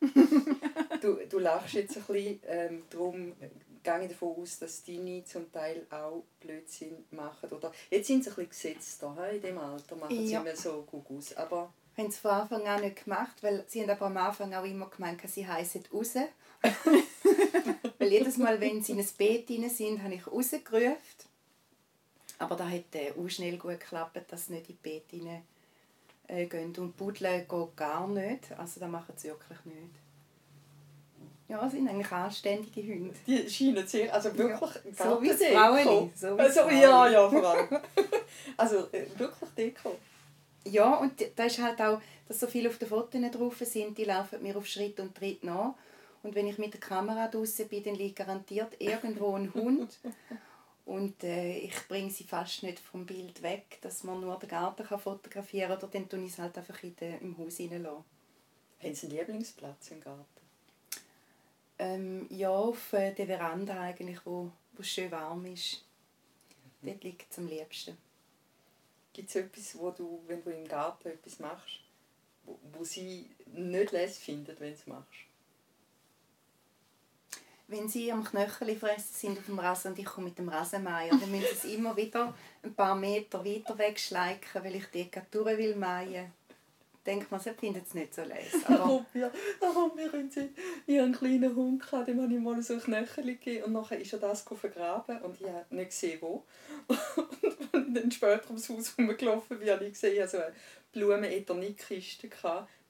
[1.00, 3.34] du, du lachst jetzt ein bisschen, ähm, darum
[3.82, 7.50] gehe ich davon aus, dass deine zum Teil auch Blödsinn machen.
[7.50, 10.40] Oder, jetzt sind sie ein bisschen gesetzter, he, in dem Alter machen sie Ja.
[10.42, 11.36] mir so gut aus.
[11.36, 14.64] Aber Haben sie von Anfang an nicht gemacht, weil sie haben aber am Anfang auch
[14.64, 16.14] immer gemeint, sie heißen raus.
[17.98, 20.96] weil jedes Mal, wenn sie in ein Beet rein sind, habe ich rausgerufen.
[22.38, 25.42] Aber da hat äh, auch schnell gut geklappt, dass sie nicht in die Beet rein
[26.28, 26.74] äh, gehen.
[26.76, 28.52] Und Buddeln geht gar nicht.
[28.56, 29.94] Also das machen sie wirklich nicht.
[31.48, 33.14] Ja, sie sind eigentlich anständige Hunde.
[33.26, 35.30] die scheinen sehr, also wirklich So wie.
[35.30, 37.68] Fraueli, so wie also, ja, ja, vor allem.
[38.56, 39.96] also äh, wirklich Deko.
[40.66, 44.04] Ja, und da ist halt auch, dass so viele auf den Fotos drauf sind, die
[44.04, 45.74] laufen mir auf Schritt und Tritt nach.
[46.22, 49.98] Und wenn ich mit der Kamera draußen bin, dann liegt garantiert irgendwo ein Hund.
[50.88, 54.86] Und äh, ich bringe sie fast nicht vom Bild weg, dass man nur den Garten
[54.86, 55.76] kann fotografieren kann.
[55.76, 58.04] Oder dann tue ich es halt einfach in der, im Haus reinlassen.
[58.82, 60.24] Haben Sie einen Lieblingsplatz im Garten?
[61.78, 65.84] Ähm, ja, auf äh, der Veranda eigentlich, wo, wo es schön warm ist.
[66.80, 67.98] Dort liegt es am liebsten.
[69.12, 71.80] Gibt es etwas, wo du, wenn du im Garten etwas machst,
[72.44, 75.27] wo, wo sie nicht lässig finden, wenn du es machst?
[77.70, 81.10] Wenn sie am Knöchel fressen sind auf dem Rasen und ich komme mit dem Rasenmäher,
[81.10, 85.58] dann müssen sie es immer wieder ein paar Meter weiter wegschleichen, weil ich gerade durch
[85.58, 86.32] will mähen.
[87.04, 88.58] Denkt man, sie finden es nicht so leise.
[88.68, 90.50] Aber wir, warum wir können sie,
[90.86, 94.00] ich einen kleinen Hund, gehabt, dem habe ich mal so ein Knöchel gegeben und nachher
[94.00, 96.44] ist er das vergraben und ich habe nicht gesehen, wo.
[97.88, 100.52] Und dann später ums Haus rumgelaufen habe ich gesehen, also eine
[100.92, 102.28] Blumen-Eternitkiste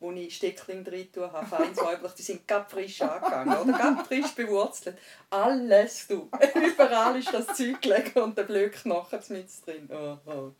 [0.01, 3.79] wo ich Steckling drin tue, habe, fein säublich, die sind ganz frisch angegangen, oder?
[3.79, 4.99] Ganz frisch bewurzelt.
[5.31, 6.29] Alles, du.
[6.55, 9.89] Überall ist das Zeug gelegen und der Blödknochen mit drin.
[9.93, 10.53] Oh, oh.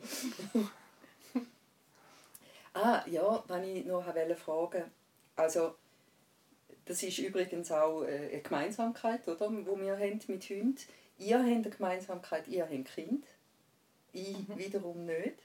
[2.73, 4.85] ah, ja, wenn ich noch fragen wollte,
[5.35, 5.75] also,
[6.85, 10.77] das ist übrigens auch äh, eine Gemeinsamkeit, oder, wo wir haben mit Hunden.
[11.17, 13.25] Ihr habt eine Gemeinsamkeit, ihr habt Kind.
[14.13, 15.35] Ich wiederum nicht.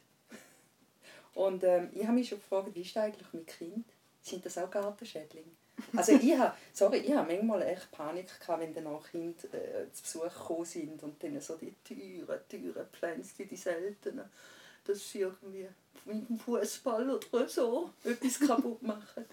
[1.35, 3.85] Und ähm, ich habe mich schon gefragt, wie ist das eigentlich mit Kind?
[4.23, 5.51] Sind das auch Gartenschädlinge?
[5.97, 9.93] Also ich habe, sorry, ich habe manchmal echt Panik gehabt, wenn dann auch Kinder äh,
[9.93, 14.25] zu Besuch gekommen sind und dann so die teuren, teuren Pflänzchen, die seltenen,
[14.85, 15.67] dass sie irgendwie
[16.05, 19.25] mit dem Fußball oder so etwas kaputt machen.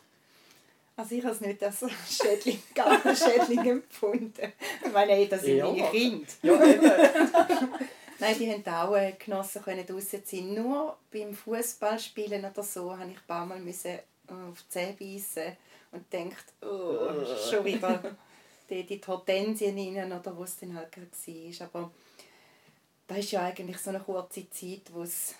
[0.96, 4.54] Also ich habe es nicht als Schädling, Gartenschädling empfunden.
[4.84, 6.28] Ich meine, das sind ja, meine Kinder.
[6.41, 6.91] Ja, eben.
[8.21, 10.53] Nein, die haben auch äh, genossen, können draußen sein.
[10.53, 15.57] Nur beim Fußballspielen oder so habe ich ein paar Mal müssen auf die Zähne beißen
[15.91, 18.15] und denkt, oh, schon wieder
[18.69, 21.67] die, die Hortensien rein oder was es dann halt gerade war.
[21.67, 21.91] Aber
[23.07, 25.34] das ist ja eigentlich so eine kurze Zeit, wo es,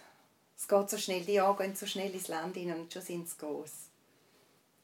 [0.58, 3.30] es geht so schnell, die Jahre gehen so schnell ins Land rein und schon sind
[3.30, 3.72] sie groß.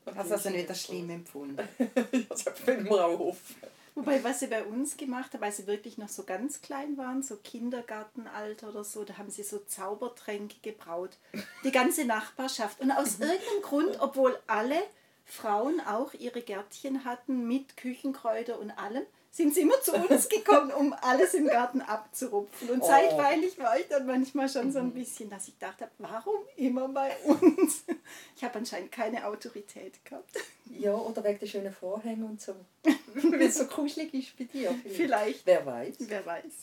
[0.05, 1.67] Okay, also, also nicht das schlimm empfunden.
[2.29, 3.55] das können wir auch hoffen.
[3.97, 7.23] Wobei, was sie bei uns gemacht haben, weil sie wirklich noch so ganz klein waren,
[7.23, 11.17] so Kindergartenalter oder so, da haben sie so Zaubertränke gebraut.
[11.63, 12.79] Die ganze Nachbarschaft.
[12.79, 14.79] Und aus irgendeinem Grund, obwohl alle
[15.25, 19.03] Frauen auch ihre Gärtchen hatten mit Küchenkräuter und allem,
[19.37, 22.71] sind sie immer zu uns gekommen, um alles im Garten abzurupfen.
[22.71, 22.87] Und oh.
[22.87, 27.15] zeitweilig war ich dann manchmal schon so ein bisschen, dass ich dachte, warum immer bei
[27.23, 27.83] uns?
[28.35, 30.29] Ich habe anscheinend keine Autorität gehabt.
[30.69, 32.55] Ja, oder wegen der schönen Vorhänge und so.
[33.13, 34.73] Weil es so kuschelig ist bei dir.
[34.83, 34.95] Vielleicht.
[34.95, 35.45] vielleicht.
[35.45, 35.95] Wer weiß.
[35.99, 36.53] Wer weiß.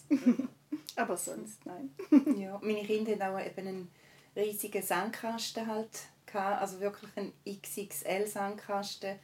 [0.96, 1.94] Aber sonst nein.
[2.38, 3.90] Ja, meine Kinder hatten auch eben einen
[4.36, 5.90] riesigen Sandkasten halt.
[6.32, 9.18] Also wirklich einen XXL-Sandkasten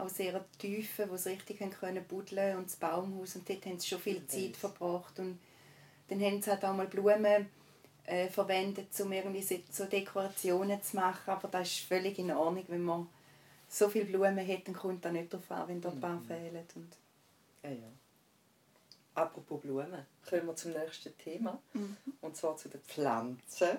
[0.00, 3.88] auch sehr tiefe, wo sie richtig können buddeln und das Baumhaus und dort haben sie
[3.88, 5.38] schon viel Zeit verbracht und
[6.08, 7.48] dann haben sie halt auch mal Blumen
[8.04, 12.82] äh, verwendet, um irgendwie so Dekorationen zu machen, aber das ist völlig in Ordnung, wenn
[12.82, 13.08] man
[13.68, 16.24] so viele Blumen hat, dann kommt da nicht darauf an, wenn da ein paar mhm.
[16.24, 16.66] fehlen.
[16.74, 16.96] Und
[17.62, 17.92] ja, ja.
[19.14, 21.96] Apropos Blumen, kommen wir zum nächsten Thema, mhm.
[22.20, 23.78] und zwar zu den Pflanzen.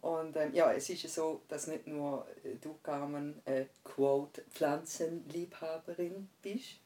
[0.00, 4.42] Und ähm, ja, es ist ja so, dass nicht nur äh, du, Carmen, äh, quote
[4.52, 6.78] Pflanzenliebhaberin bist,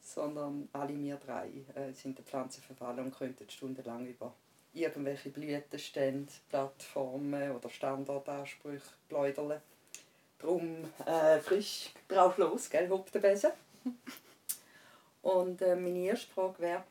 [0.00, 4.32] sondern alle wir drei äh, sind der Pflanzenverfallen und könnten stundenlang über
[4.72, 9.60] irgendwelche Blütenstände, Plattformen oder Standardansprüche plaudern.
[10.38, 13.50] Darum äh, frisch drauf los, gell, hopp Besen.
[15.22, 16.84] Und äh, meine erste Frage wäre,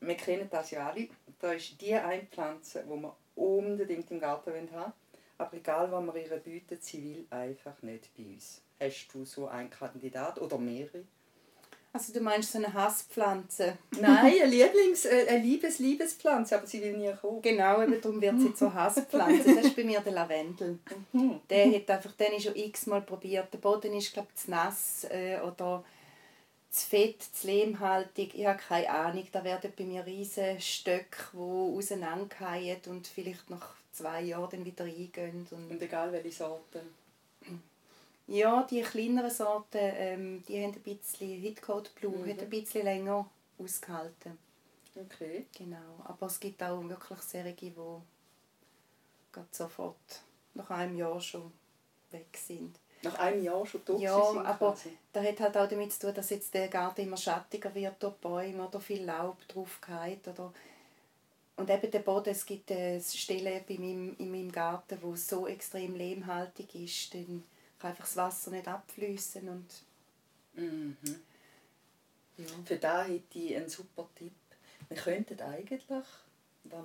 [0.00, 1.08] wir kennen das ja alle,
[1.40, 4.92] da ist die eine Pflanze, die man unbedingt im Garten haben
[5.38, 8.62] Aber egal, was wir ihr bieten, sie will einfach nicht bei uns.
[8.80, 11.04] Hast du so einen Kandidat oder mehrere?
[11.94, 13.76] Also du meinst so eine Hasspflanze?
[14.00, 17.42] Nein, eine Lieblings-, äh, eine Liebes-, Liebespflanze, aber sie will nie kommen.
[17.42, 19.54] Genau, eben darum wird sie zur Hasspflanze.
[19.54, 20.78] Das ist bei mir der Lavendel.
[21.12, 21.40] Mhm.
[21.50, 23.52] Der hat einfach, den ich schon x-mal probiert.
[23.52, 25.84] Der Boden ist, glaube ich, zu nass äh, oder
[26.72, 29.28] zu fett, zu lehmhaltig, ich habe keine Ahnung.
[29.30, 34.84] Da werden bei mir riesige Stöcke, die auseinanderfallen und vielleicht nach zwei Jahren dann wieder
[34.84, 35.46] eingehen.
[35.50, 36.80] Und, und egal welche Sorten?
[38.26, 42.30] Ja, die kleineren Sorten, ähm, die haben ein bisschen, Hitcoat Blue mhm.
[42.30, 44.38] hat ein bisschen länger ausgehalten.
[44.94, 45.46] Okay.
[45.56, 47.74] Genau, aber es gibt auch wirklich Serien, die
[49.50, 50.22] sofort
[50.54, 51.52] nach einem Jahr schon
[52.10, 52.78] weg sind.
[53.02, 54.96] Nach einem Jahr schon tot Ja, aber quasi.
[55.12, 58.14] das hat halt auch damit zu tun, dass jetzt der Garten immer schattiger wird durch
[58.14, 60.52] Bäume oder viel Laub drauf geht, oder
[61.56, 65.46] und eben der Boden, es gibt eine Stelle bei meinem, in meinem Garten, wo so
[65.46, 67.44] extrem lehmhaltig ist, dann
[67.78, 69.66] kann einfach das Wasser nicht abfließen und
[70.54, 70.96] mhm.
[72.38, 72.46] ja.
[72.64, 74.32] Für da hätte ich einen super Tipp.
[74.88, 76.06] Wir könnten eigentlich, was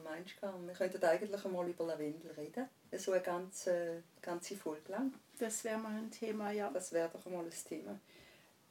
[0.04, 5.14] meinst du, wir könnten eigentlich einmal über Lavendel reden, so eine ganze, ganze Folge lang.
[5.40, 6.70] Das wäre mal ein Thema, ja.
[6.70, 8.00] Das wäre doch mal ein Thema.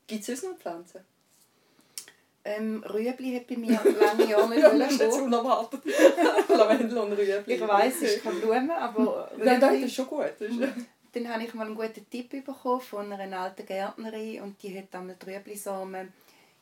[0.07, 1.00] Gibt es noch Pflanzen?
[2.44, 5.82] Ähm, Rüebli hat bei mir lange Jahre nicht ja, das ist unerwartet.
[6.49, 7.55] Lavendel und Rüebli.
[7.55, 10.32] Ich weiss, es ist keine Blume, aber Nein, das ist schon gut.
[11.12, 14.86] Dann habe ich mal einen guten Tipp bekommen von einer alten Gärtnerin und die hat
[14.93, 16.12] dann Rüeblisamen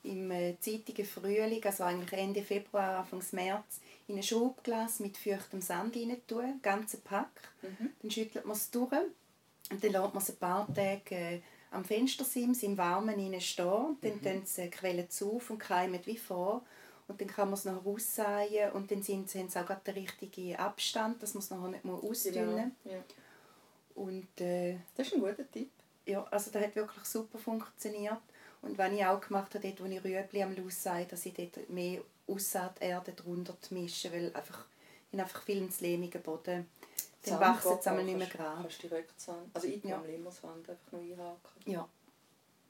[0.04, 5.60] im äh, zeitigen Frühling, also eigentlich Ende Februar, Anfang März, in ein Schubglas mit feuchtem
[5.60, 7.30] Sand rein tun, ganzen Pack.
[7.62, 7.90] Mhm.
[8.00, 8.92] Dann schüttelt man es durch
[9.70, 11.40] und dann lässt man es ein paar Tage äh,
[11.70, 13.96] am Fenstersims im Warmen stehen.
[14.00, 14.44] Dann mhm.
[14.44, 16.62] sie, quellen sie auf und keimen wie vor.
[17.06, 19.94] Und dann kann man es noch aussäen und dann sind, haben sie auch gerade den
[19.94, 22.96] richtigen Abstand, dass man es nachher nicht ausdünnen Genau.
[22.96, 23.04] Ja.
[23.94, 25.70] Und äh, Das ist ein guter Tipp.
[26.06, 28.20] ja, also das hat wirklich super funktioniert.
[28.62, 31.68] Und wenn ich auch gemacht habe, dort, wo ich Rüebli am Aussäen, dass ich dort
[31.68, 34.64] mehr Aussaaterde drunter mische, weil einfach,
[35.12, 36.66] ich habe einfach viel ins lehmigen Boden.
[37.26, 38.62] Dann wachsen einmal nicht mehr gerade.
[38.62, 39.96] Kannst direkt Sand, also ich Ja.
[39.96, 41.38] am Limmerswand einfach noch einhaken.
[41.66, 41.88] Ja,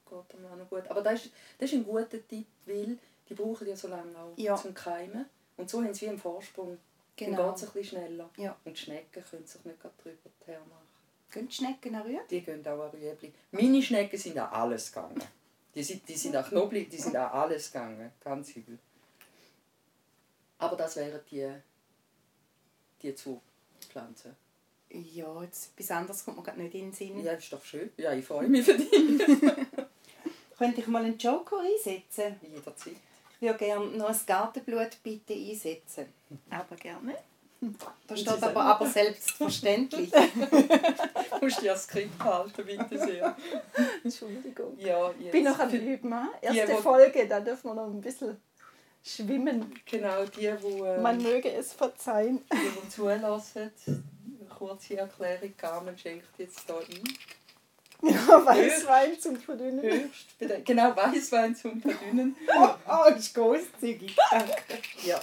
[0.08, 0.86] Geht dann auch noch gut.
[0.88, 2.98] Aber das ist, das ist ein guter Tipp, weil
[3.28, 4.54] die brauchen ja so lange auch Ja.
[4.56, 5.26] zum Keimen.
[5.56, 6.78] Und so haben sie wie einen Vorsprung.
[7.16, 7.36] Genau.
[7.36, 8.30] Dann geht es ein bisschen schneller.
[8.36, 8.56] Ja.
[8.64, 10.84] Und die Schnecken können sich nicht gerade drüber hermachen.
[11.32, 12.20] gehen die Schnecken auch rüber?
[12.30, 13.32] Die gehen auch an Rüebli.
[13.52, 15.22] Meine Schnecken sind an alles gegangen.
[15.74, 18.12] Die sind, die sind an Knoblauch, die sind an alles gegangen.
[18.20, 18.78] Ganz übel.
[20.58, 21.50] Aber das wären die,
[23.02, 24.36] die Zupflanzen.
[25.12, 27.24] Ja, jetzt etwas anderes kommt mir gerade nicht in den Sinn.
[27.24, 27.90] Ja, ist doch schön.
[27.96, 28.90] Ja, ich freue mich für dich.
[30.58, 32.36] Könnte ich mal einen Joker einsetzen?
[32.42, 32.94] Jederzeit.
[33.40, 36.06] Ich würde gerne noch ein Gartenblut bitte einsetzen.
[36.50, 37.14] Aber gerne.
[38.06, 40.10] Da Sie steht aber, aber selbstverständlich.
[41.40, 43.36] Du musst dir das Skript halten, bitte sehr.
[44.02, 44.78] Entschuldigung.
[44.78, 45.32] Ja, Ich jetzt.
[45.32, 46.14] bin noch am Üben.
[46.40, 48.38] Erste wo- Folge, da dürfen wir noch ein bisschen
[49.02, 49.74] schwimmen.
[49.84, 52.42] Genau, die, die, äh, Man möge es verzeihen.
[52.50, 53.72] die, die zulassen.
[54.64, 55.54] Kurze Erklärung.
[55.58, 57.04] Carmen schenkt jetzt hier ein.
[58.02, 59.82] Ja, Weißwein zum Verdünnen.
[59.82, 62.36] Höchst Genau, Weißwein zum Verdünnen.
[62.86, 64.16] Oh, ist großzügig.
[64.30, 64.54] Danke.
[65.06, 65.20] Ja,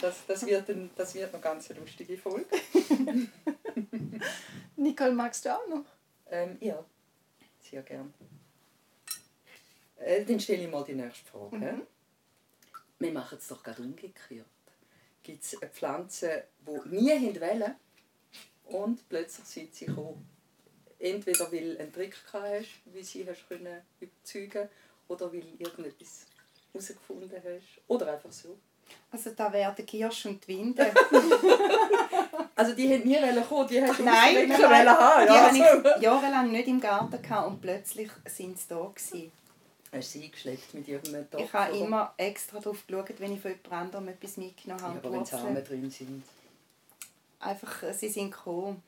[0.00, 2.46] das, das, wird ein, das wird eine ganz lustige Folge.
[4.76, 5.84] Nicole, magst du auch noch?
[6.30, 6.84] Ähm, ja,
[7.60, 8.12] sehr gern.
[9.96, 11.56] Äh, dann stelle ich mal die nächste Frage.
[11.56, 11.82] Mhm.
[12.98, 14.46] Wir machen es doch gerade umgekehrt.
[15.22, 17.74] Gibt es eine Pflanze, die nie wollen
[18.66, 20.26] und plötzlich sind sie gekommen?
[20.98, 24.68] Entweder weil du einen Trick hast, wie sie hast können überzeugen
[25.08, 26.26] oder weil du irgendetwas
[26.72, 27.80] herausgefunden hast.
[27.88, 28.56] Oder einfach so.
[29.10, 30.92] Also da werden Kirsch und die Winde.
[32.56, 35.26] Also die haben nie kommen, die du nein, nein, haben.
[35.26, 35.88] die Ja, habe also.
[35.96, 39.32] ich jahrelang nicht im Garten gehabt und plötzlich sind sie da gewesen.
[39.92, 41.42] Hast du sie eingeschleppt mit irgendeinem Topf?
[41.42, 44.98] Ich habe immer extra darauf geschaut, wenn ich von jemand anderem etwas mitgenommen Ja, habe.
[44.98, 45.38] aber die wenn.
[45.38, 46.22] Samen drin sind.
[47.44, 48.82] Einfach, äh, sie sind gekommen.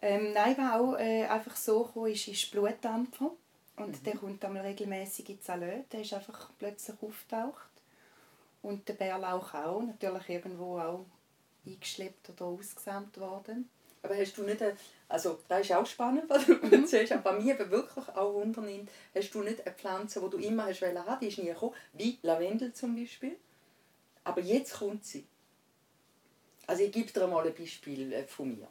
[0.00, 3.30] Ähm, nein, was auch äh, einfach so gekommen ist, ist Blutdampfer.
[3.76, 5.82] Und der kommt einmal regelmäßig in Salö.
[5.92, 7.68] Der ist einfach plötzlich auftaucht.
[8.62, 9.82] Und der Bärlauch auch.
[9.82, 11.04] Natürlich irgendwo auch
[11.64, 13.68] eingeschleppt oder ausgesamt worden.
[14.02, 14.76] Aber hast du nicht, eine,
[15.08, 16.72] also das ist auch spannend, was du Mhm.
[16.72, 20.66] erzählst, aber bei mir wirklich auch wundernimmt, hast du nicht eine Pflanze, die du immer
[20.66, 23.36] hast wollen haben, die ist nie gekommen, wie Lavendel zum Beispiel,
[24.22, 25.26] aber jetzt kommt sie.
[26.68, 28.68] Also ich gebe dir mal ein Beispiel äh, von mir.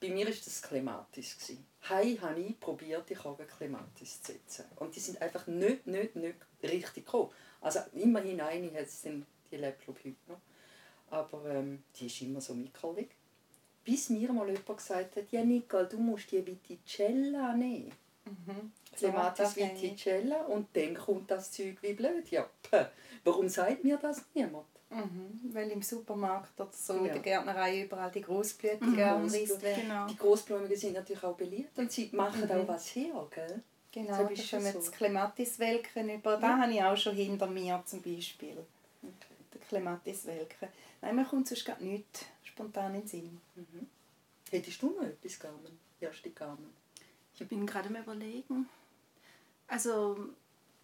[0.00, 1.36] Bei mir war das Clematis.
[1.36, 1.66] gewesen.
[1.88, 4.66] Hei habe ich probiert, die Kogel Clematis zu setzen.
[4.76, 7.30] Und die sind einfach nicht, nicht, nicht richtig gekommen.
[7.60, 10.40] Also immerhin eine hat es dann, die lebt glaube heute noch.
[11.10, 13.10] Aber ähm, die ist immer so mickelig.
[13.84, 17.90] Bis mir mal jemand gesagt hat, ja Nicole, du musst die Viticella nehmen.
[18.96, 19.82] Clematis kenne ich.
[19.82, 22.30] Viticella und dann kommt das Zeug wie blöd.
[22.30, 22.48] Ja,
[23.24, 24.71] warum sagt mir das niemand?
[24.94, 25.40] Mhm.
[25.54, 27.12] Weil im Supermarkt oder so in Ja.
[27.14, 28.96] der Gärtnerei überall die Grossblüten Mhm.
[28.96, 29.28] werden.
[29.30, 30.06] Genau.
[30.06, 33.62] Die Großblumigen sind natürlich auch beliebt und sie machen auch was her, gell?
[33.92, 34.78] Genau, So da bist du kommen so.
[34.78, 36.36] das Clematiswelken über.
[36.38, 38.56] Da habe ich auch schon hinter mir zum Beispiel.
[39.52, 40.68] Der Clematiswelken.
[41.02, 43.40] Nein, mir kommt sonst gar nichts spontan in den Sinn.
[44.50, 45.78] Hättest du noch etwas, Carmen?
[46.00, 46.72] Erste Carmen.
[47.38, 48.68] Ich bin gerade am überlegen.
[49.68, 50.28] Also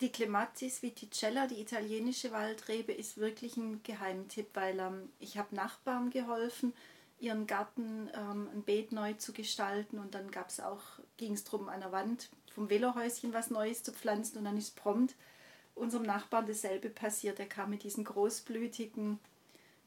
[0.01, 6.11] die Clematis viticella, die italienische Waldrebe, ist wirklich ein Geheimtipp, weil ähm, ich habe Nachbarn
[6.11, 6.73] geholfen,
[7.19, 10.83] ihren Garten ähm, ein Beet neu zu gestalten und dann gab es auch,
[11.17, 14.77] ging es darum, an der Wand vom Velohäuschen was Neues zu pflanzen und dann ist
[14.77, 15.15] prompt
[15.75, 17.39] unserem Nachbarn dasselbe passiert.
[17.41, 19.19] Er kam mit diesen großblütigen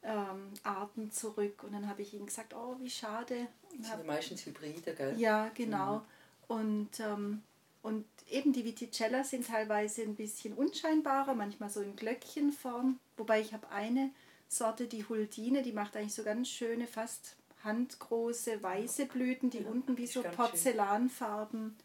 [0.02, 3.46] ähm, Arten zurück und dann habe ich ihm gesagt, oh wie schade.
[3.78, 5.18] Das hab- sind ja meistens Hybride, gell?
[5.18, 6.02] ja, genau.
[6.48, 7.42] Und, ähm,
[7.82, 12.98] und eben die Viticella sind teilweise ein bisschen unscheinbarer, manchmal so in Glöckchenform.
[13.16, 14.10] Wobei ich habe eine
[14.48, 19.70] Sorte, die Huldine, die macht eigentlich so ganz schöne, fast handgroße weiße Blüten, die Ja,
[19.70, 20.22] unten wie so.
[20.22, 21.76] Porzellanfarben,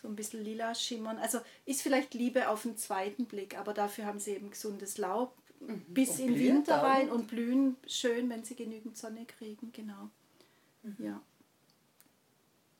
[0.00, 1.18] so ein bisschen lila schimmern.
[1.18, 5.34] Also ist vielleicht Liebe auf den zweiten Blick, aber dafür haben sie eben gesundes Laub
[5.88, 10.10] bis Und in Winter rein und blühen schön, wenn sie genügend Sonne kriegen, genau.
[10.98, 11.20] Ja.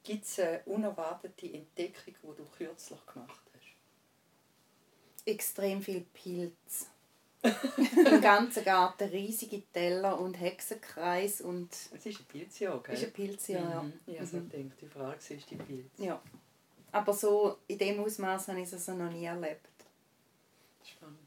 [0.03, 5.26] Gibt es eine unerwartete Entdeckung, die du kürzlich gemacht hast?
[5.26, 6.88] Extrem viel Pilz.
[7.42, 12.94] Im ganzen Garten riesige Teller und Hexenkreis und Es ist ein Pilzjahr, gell?
[12.94, 13.70] ist ein Pilzjahr.
[13.70, 13.82] ja.
[13.82, 13.92] Mhm.
[14.07, 15.90] Ich habe so gedacht, die Frage ist die Pilz.
[15.98, 16.22] Ja.
[16.92, 19.66] Aber so in dem Ausmaß habe ich es also noch nie erlebt.
[20.84, 21.18] Spannend.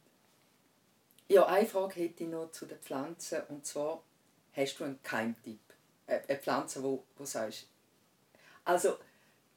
[1.28, 3.42] Ja, eine Frage hätte ich noch zu den Pflanzen.
[3.50, 4.02] Und zwar,
[4.54, 5.60] hast du einen Keimtipp?
[6.08, 7.68] Eine Pflanze, wo du sagst,
[8.66, 8.98] also,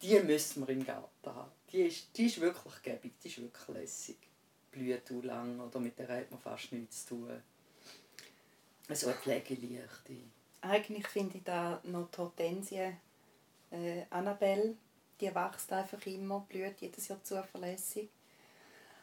[0.00, 1.50] die müssen wir im Garten haben.
[1.72, 4.16] Die ist, die ist wirklich gäbig, die ist wirklich lässig.
[4.70, 7.42] Blüht auch lang oder mit der hat man fast nichts zu tun.
[8.90, 10.16] So eine pflegeleichte.
[10.61, 12.92] Eigentlich finde ich da noch die Hortensie
[13.70, 14.76] äh, Annabelle.
[15.20, 18.09] Die wächst einfach immer, blüht jedes Jahr zuverlässig.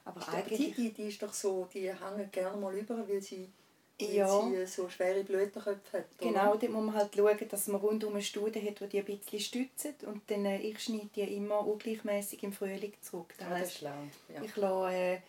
[0.06, 0.76] Aber ich eigentlich...
[0.76, 3.52] Die, die ist doch so, die hängen gerne mal über, weil sie,
[4.00, 4.42] ja.
[4.42, 6.06] sie so schwere Blütenköpfe hat.
[6.20, 6.30] Oder?
[6.30, 9.06] Genau, dort muss man halt schauen, dass man rundum eine Studie hat, die die ein
[9.06, 10.04] bisschen stützt.
[10.04, 13.34] Und dann, äh, ich schneide die immer ungleichmäßig im Frühling zurück.
[13.38, 14.04] Das, ah, das ist schlau.
[14.34, 14.42] Ja.
[14.44, 15.20] Ich lasse äh,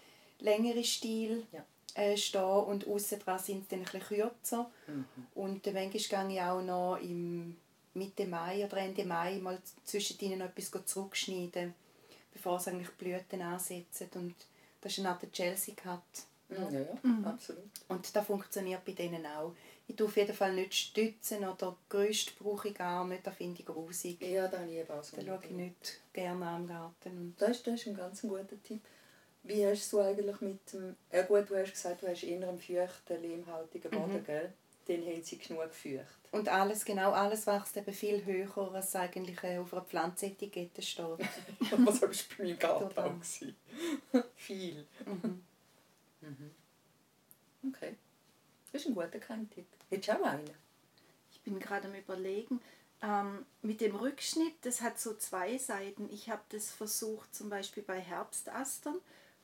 [0.41, 1.65] längere Stiel ja.
[1.95, 4.71] äh, stehen und außen dran sind sie dann ein bisschen kürzer.
[4.87, 5.07] Mhm.
[5.35, 7.57] Und äh, manchmal gehe ich auch noch im
[7.95, 11.73] Mitte Mai oder Ende Mai mal zwischen ihnen etwas zurückschneiden,
[12.33, 14.09] bevor sie eigentlich Blüten ansetzen.
[14.15, 14.35] Und
[14.81, 15.75] das ist eine Art Chelsea
[16.49, 17.25] Ja, ja, mhm.
[17.25, 17.65] absolut.
[17.89, 19.55] Und das funktioniert bei denen auch.
[19.89, 23.61] Ich tue auf jeden Fall nicht stützen oder Gerüst brauche ich gar nicht, das finde
[23.61, 24.21] ich grusig.
[24.21, 25.17] Ja, das habe ich auch so.
[25.17, 27.35] Da schaue ich nicht gerne am Garten.
[27.39, 28.81] Das ist, das ist ein ganz guter Tipp.
[29.45, 30.97] Wie hast du eigentlich mit dem...
[31.13, 34.25] Ja gut, du hast gesagt, du hast eher einen feuchten, lehmhaltigen Boden, mhm.
[34.25, 34.53] gell?
[34.89, 36.19] Dann haben sie genug feucht.
[36.33, 41.07] Und alles, genau, alles wächst eben viel höher, als eigentlich äh, auf einer Pflanzenetikette steht.
[41.85, 44.23] Was war bei meinem Garten auch?
[44.37, 44.87] viel.
[45.05, 45.46] Mhm.
[46.27, 46.51] Mhm.
[47.69, 47.97] Okay.
[48.73, 49.67] Das ist ein guter Keimtipp.
[49.89, 50.51] Hättest du auch einen?
[51.33, 52.61] Ich bin gerade am überlegen.
[53.03, 56.09] Ähm, mit dem Rückschnitt, das hat so zwei Seiten.
[56.11, 58.97] Ich habe das versucht zum Beispiel bei Herbstastern.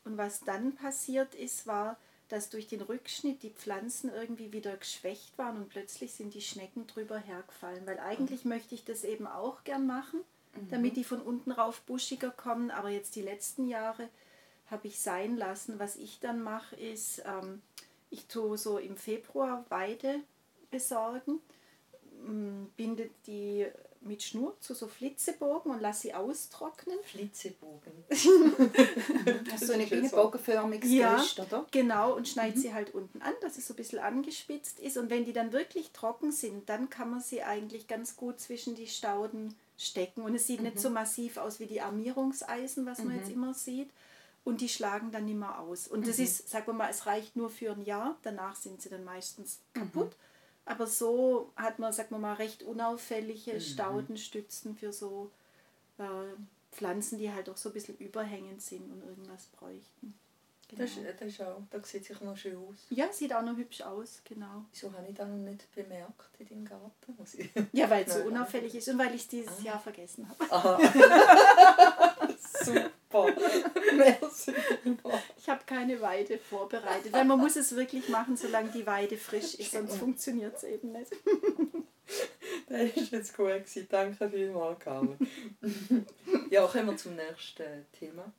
[0.04, 1.96] Und was dann passiert ist, war,
[2.28, 6.86] dass durch den Rückschnitt die Pflanzen irgendwie wieder geschwächt waren und plötzlich sind die Schnecken
[6.86, 7.86] drüber hergefallen.
[7.86, 8.50] Weil eigentlich mhm.
[8.50, 10.20] möchte ich das eben auch gern machen,
[10.54, 10.70] mhm.
[10.70, 12.70] damit die von unten rauf buschiger kommen.
[12.70, 14.08] Aber jetzt die letzten Jahre
[14.72, 15.78] habe ich sein lassen.
[15.78, 17.62] Was ich dann mache, ist, ähm,
[18.10, 20.20] ich tue so im Februar Weide
[20.70, 21.40] besorgen,
[22.76, 23.66] binde die
[24.04, 26.98] mit Schnur zu so Flitzebogen und lasse sie austrocknen.
[27.04, 27.92] Flitzebogen.
[29.56, 31.66] so eine bienenbogenförmiges ja, Gerüst, oder?
[31.70, 32.60] Genau, und schneide mhm.
[32.60, 34.96] sie halt unten an, dass es so ein bisschen angespitzt ist.
[34.96, 38.74] Und wenn die dann wirklich trocken sind, dann kann man sie eigentlich ganz gut zwischen
[38.74, 40.22] die Stauden stecken.
[40.22, 40.66] Und es sieht mhm.
[40.66, 43.34] nicht so massiv aus wie die Armierungseisen, was man jetzt mhm.
[43.34, 43.90] immer sieht.
[44.44, 45.86] Und die schlagen dann nicht mehr aus.
[45.86, 46.24] Und das mhm.
[46.24, 48.16] ist, sagen wir mal, es reicht nur für ein Jahr.
[48.22, 50.10] Danach sind sie dann meistens kaputt.
[50.10, 50.16] Mhm.
[50.64, 53.60] Aber so hat man, sagen wir mal, recht unauffällige mhm.
[53.60, 55.30] Staudenstützen für so
[55.98, 56.02] äh,
[56.72, 60.14] Pflanzen, die halt auch so ein bisschen überhängend sind und irgendwas bräuchten.
[60.68, 60.84] Genau.
[60.84, 62.86] Das, das ist auch, das sieht sich noch schön aus.
[62.88, 64.64] Ja, sieht auch noch hübsch aus, genau.
[64.72, 67.14] Wieso habe ich das noch nicht bemerkt in deinem Garten?
[67.18, 69.64] Muss ich ja, weil es so unauffällig ist und weil ich es dieses ah.
[69.64, 70.82] Jahr vergessen habe.
[72.64, 73.34] Super.
[75.36, 79.54] Ich habe keine Weide vorbereitet, weil man muss es wirklich machen, solange die Weide frisch
[79.54, 81.12] ist, sonst funktioniert es eben nicht.
[82.68, 83.46] Das war jetzt gut.
[83.46, 83.86] Gewesen.
[83.88, 85.16] Danke vielmals, Carmen.
[86.50, 88.32] ja, kommen wir zum nächsten Thema.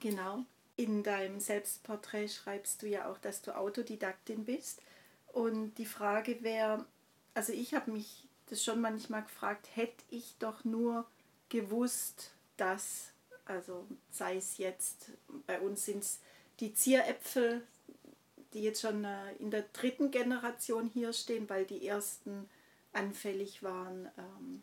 [0.00, 0.44] Genau.
[0.76, 4.80] In deinem Selbstporträt schreibst du ja auch, dass du Autodidaktin bist.
[5.32, 6.86] Und die Frage wäre,
[7.34, 11.06] also ich habe mich das schon manchmal gefragt, hätte ich doch nur
[11.48, 13.12] gewusst, dass
[13.48, 15.10] also sei es jetzt,
[15.46, 16.20] bei uns sind es
[16.60, 17.66] die Zieräpfel,
[18.52, 22.48] die jetzt schon äh, in der dritten Generation hier stehen, weil die ersten
[22.92, 24.62] anfällig waren ähm,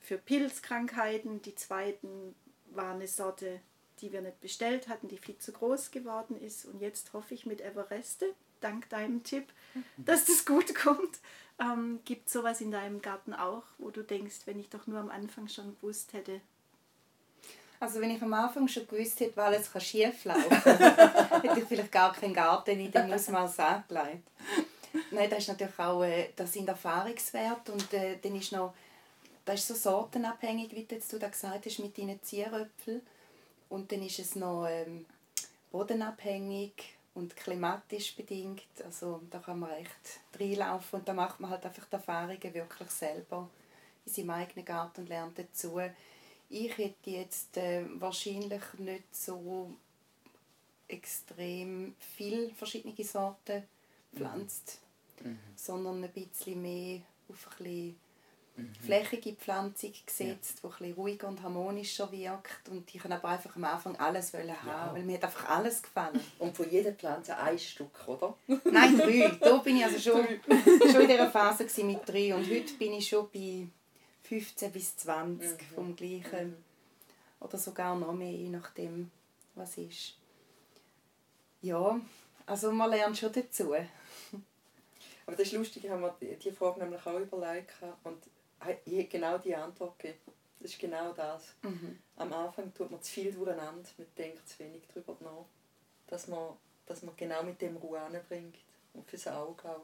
[0.00, 1.42] für Pilzkrankheiten.
[1.42, 2.34] Die zweiten
[2.70, 3.60] war eine Sorte,
[4.00, 6.66] die wir nicht bestellt hatten, die viel zu groß geworden ist.
[6.66, 9.46] Und jetzt hoffe ich mit Evereste, dank deinem Tipp,
[9.96, 11.18] dass das gut kommt.
[11.58, 15.10] Ähm, gibt sowas in deinem Garten auch, wo du denkst, wenn ich doch nur am
[15.10, 16.40] Anfang schon gewusst hätte,
[17.80, 21.66] also wenn ich am Anfang schon gewusst hätte, weil es schief laufen kann, hätte ich
[21.66, 24.28] vielleicht gar keinen Garten in dem Ausmaß angelegt.
[25.10, 28.74] Nein, das ist natürlich auch äh, das sind Erfahrungswerte und äh, dann ist noch
[29.46, 33.00] das ist so sortenabhängig, wie du jetzt da gesagt hast, mit deinen Zierröpfeln.
[33.68, 35.06] Und dann ist es noch ähm,
[35.70, 38.66] bodenabhängig und klimatisch bedingt.
[38.84, 39.90] Also da kann man echt
[40.38, 43.48] reinlaufen und da macht man halt einfach die Erfahrungen wirklich selber
[44.04, 45.78] in seinem eigenen Garten und lernt dazu
[46.48, 49.74] ich hätte jetzt äh, wahrscheinlich nicht so
[50.88, 53.64] extrem viele verschiedene Sorten
[54.12, 54.80] gepflanzt,
[55.22, 55.30] mhm.
[55.30, 55.38] mhm.
[55.56, 58.00] sondern ein bisschen mehr auf ein bisschen
[58.56, 58.74] mhm.
[58.84, 60.70] flächige Pflanzung gesetzt, ja.
[60.78, 62.68] die ein ruhiger und harmonischer wirkt.
[62.68, 64.94] Und ich wollte aber einfach am Anfang alles wollen haben, ja.
[64.94, 66.20] weil mir hat einfach alles gefallen.
[66.38, 68.36] Und von jeder Pflanze ein Stück, oder?
[68.46, 69.36] Nein, drei.
[69.40, 70.26] Da bin ich also schon,
[70.92, 72.34] schon in dieser Phase mit drei.
[72.34, 73.66] Und heute bin ich schon bei
[74.28, 75.74] 15 bis 20 mhm.
[75.74, 76.48] vom gleichen.
[76.50, 76.56] Mhm.
[77.40, 79.10] Oder sogar noch mehr, je nachdem,
[79.54, 80.16] was ist.
[81.62, 82.00] Ja,
[82.46, 83.74] also man lernt schon dazu.
[83.74, 87.72] Aber das ist lustig, ich habe mir die- die Frage nämlich auch überlegt
[88.04, 88.18] und
[88.60, 88.66] ich
[88.98, 90.20] habe genau die Antwort gegeben.
[90.60, 91.42] Das ist genau das.
[91.62, 91.98] Mhm.
[92.16, 95.44] Am Anfang tut man zu viel durcheinander, man denkt zu wenig darüber nach.
[96.06, 96.54] Dass man,
[96.86, 98.56] dass man genau mit dem Ruhe anbringt
[98.94, 99.82] und fürs Auge auch.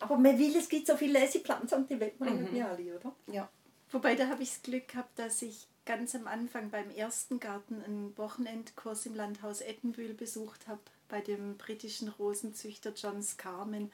[0.00, 2.40] Aber man will, es gibt so viele Lesepflanzen und die will man Mhm.
[2.44, 3.14] irgendwie alle, oder?
[3.28, 3.48] Ja.
[3.94, 7.80] Wobei da habe ich das Glück gehabt, dass ich ganz am Anfang beim ersten Garten
[7.80, 13.92] einen Wochenendkurs im Landhaus Ettenbühl besucht habe, bei dem britischen Rosenzüchter John Scarman.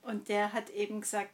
[0.00, 1.32] Und der hat eben gesagt,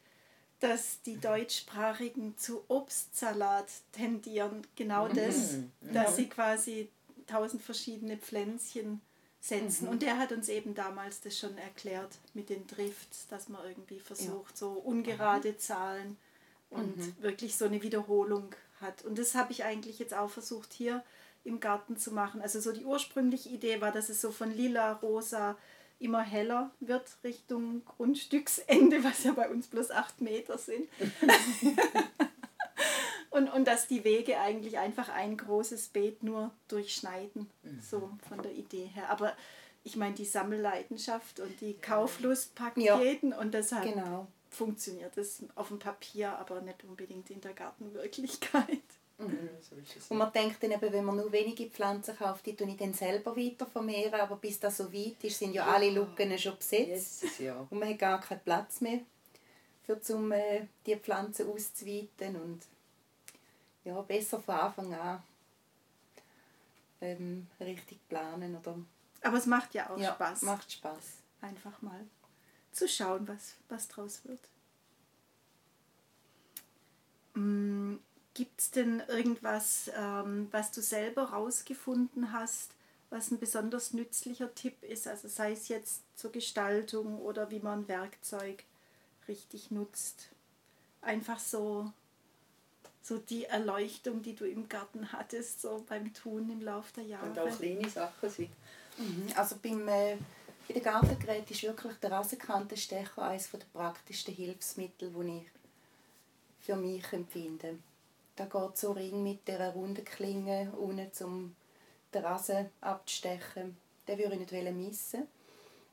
[0.58, 4.66] dass die Deutschsprachigen zu Obstsalat tendieren.
[4.74, 5.70] Genau das, Mhm.
[5.92, 6.88] dass sie quasi
[7.28, 9.00] tausend verschiedene Pflänzchen
[9.40, 9.86] setzen.
[9.86, 14.00] Und der hat uns eben damals das schon erklärt mit den Drifts, dass man irgendwie
[14.00, 16.16] versucht, so ungerade Zahlen
[16.70, 19.04] und wirklich so eine Wiederholung hat.
[19.04, 21.02] Und das habe ich eigentlich jetzt auch versucht hier
[21.44, 22.40] im Garten zu machen.
[22.42, 25.56] Also so die ursprüngliche Idee war, dass es so von lila, rosa
[26.00, 30.88] immer heller wird Richtung Grundstücksende, was ja bei uns bloß acht Meter sind.
[33.30, 37.48] und, und dass die Wege eigentlich einfach ein großes Beet nur durchschneiden,
[37.88, 39.10] so von der Idee her.
[39.10, 39.32] Aber
[39.84, 43.00] ich meine, die Sammelleidenschaft und die Kauflust packt Ja.
[43.00, 44.26] jeden und deshalb Genau.
[44.50, 48.82] Funktioniert es auf dem Papier, aber nicht unbedingt in der Gartenwirklichkeit.
[49.18, 50.10] Es.
[50.10, 52.94] Und man denkt dann eben, wenn man nur wenige Pflanzen kauft, die tue ich dann
[52.94, 55.74] selber weiter vermehren, aber bis das so weit ist, sind ja, Ja.
[55.74, 57.22] alle Lücken schon besetzt.
[57.24, 57.66] Yes, ja.
[57.68, 59.00] Und man hat gar keinen Platz mehr,
[59.84, 62.36] für zum, äh, die Pflanzen auszuweiten.
[62.36, 62.60] Und
[63.84, 65.22] ja, besser von Anfang an
[67.00, 68.56] ähm, richtig planen.
[68.56, 68.76] Oder,
[69.22, 71.22] Aber es macht ja auch ja, Spaß, macht Spaß.
[71.40, 72.04] einfach mal
[72.78, 74.40] zu schauen, was, was draus wird.
[78.38, 82.70] Gibt es denn irgendwas, ähm, was du selber rausgefunden hast,
[83.10, 85.08] was ein besonders nützlicher Tipp ist?
[85.08, 88.62] Also sei es jetzt zur Gestaltung oder wie man Werkzeug
[89.26, 90.28] richtig nutzt.
[91.00, 91.92] Einfach so,
[93.02, 97.30] so die Erleuchtung, die du im Garten hattest, so beim Tun im Laufe der Jahre.
[97.30, 98.50] Und auch kleine Sachen sind.
[98.98, 99.32] Mhm.
[99.34, 100.16] Also beim, äh,
[100.68, 105.46] bei den Gartengeräten ist wirklich der Rasenkantenstecher eines der praktischsten Hilfsmittel, die ich
[106.60, 107.78] für mich empfinde.
[108.36, 111.56] Da geht so Ring mit der runden Klinge unten, um
[112.12, 113.78] den Rasen abzustechen.
[114.06, 115.26] Den würde ich nicht missen.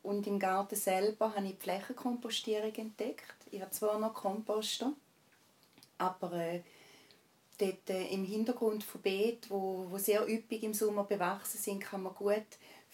[0.03, 3.33] Und im Garten selber habe ich die Flächenkompostierung entdeckt.
[3.51, 4.91] Ich habe zwar noch Komposter,
[5.97, 6.61] aber äh,
[7.57, 12.03] dort äh, im Hintergrund von Beeten, wo, wo sehr üppig im Sommer bewachsen sind, kann
[12.03, 12.45] man gut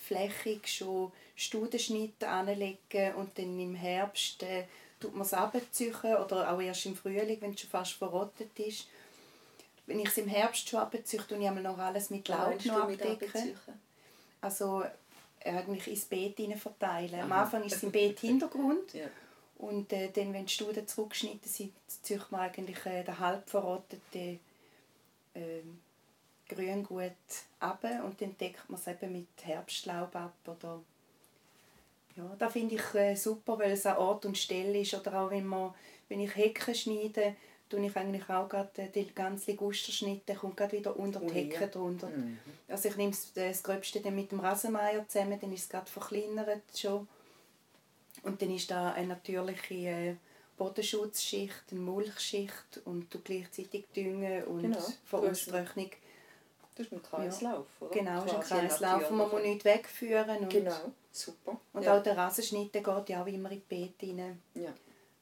[0.02, 4.66] flächig schon Studenschnitte anlegen und dann im Herbst äh,
[5.00, 8.88] tut man es abziehen oder auch erst im Frühling, wenn es schon fast verrottet ist.
[9.88, 12.82] Wenn ich es im Herbst schon abziehe, tue ich einmal noch alles mit Laub noch
[12.84, 13.58] abdecken.
[14.42, 14.84] Also
[15.44, 17.22] eigentlich ins Beet hinein verteilen.
[17.22, 17.32] Am.
[17.32, 19.08] Anfang ist es im Beet Hintergrund Ja.
[19.58, 24.40] und äh, dann, wenn die Studien zurückgeschnitten sind, zieht man eigentlich äh, den halb verrotteten
[26.52, 27.12] ähm, Grüngut
[27.60, 30.34] ab und dann deckt man es eben mit Herbstlaub ab.
[30.48, 30.82] Oder
[32.16, 34.94] ja, das finde ich äh, super, weil es an Ort und Stelle ist.
[34.94, 35.74] Oder auch wenn, man,
[36.10, 37.36] wenn ich Hecken schneide,
[37.70, 41.26] tue ich eigentlich auch gerade äh, den ganzen Ligusterschnitt, der kommt gerade wieder unter die
[41.28, 41.34] Oh.
[41.34, 42.08] Hecke drunter.
[42.08, 42.38] Mhm.
[42.68, 46.62] Also ich nehme das, Gröbste dann mit dem Rasenmeier zusammen, dann ist es gerade verkleinert
[46.76, 47.08] schon.
[48.24, 50.16] Und dann ist da eine natürliche äh,
[50.58, 54.78] Bodenschutzschicht, eine Mulchschicht und du gleichzeitig düngen und Genau.
[55.06, 55.90] vor Du hast- Austrocknung.
[56.76, 57.92] Das ist ein Kreislauf, oder?
[57.92, 59.54] Genau, ist ein Kreislauf und man muss natürlich.
[59.54, 60.38] nicht wegführen.
[60.38, 60.76] Und, Genau,
[61.12, 61.60] super.
[61.74, 61.98] und ja.
[61.98, 64.42] auch der Rasenschnitt der geht ja auch immer in die Beete rein.
[64.56, 64.74] Ja.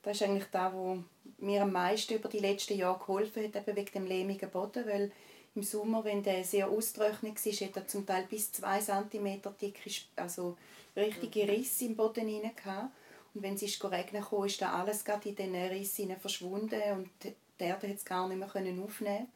[0.03, 0.97] Das ist eigentlich das, was
[1.39, 5.11] mir am meisten über die letzten Jahre geholfen hat, eben wegen dem lehmigen Boden, weil
[5.55, 9.89] im Sommer, wenn der sehr austrocknet war, hat er zum Teil bis 2 cm dicke,
[10.15, 10.55] also
[10.95, 11.49] richtige Mhm.
[11.49, 12.93] Risse im Boden rein gehabt.
[13.33, 17.09] Und wenn es ist regnen kam, ist da alles gerade in diesen Rissen verschwunden und
[17.23, 17.33] die
[17.63, 19.27] Erde hat es gar nicht mehr können aufnehmen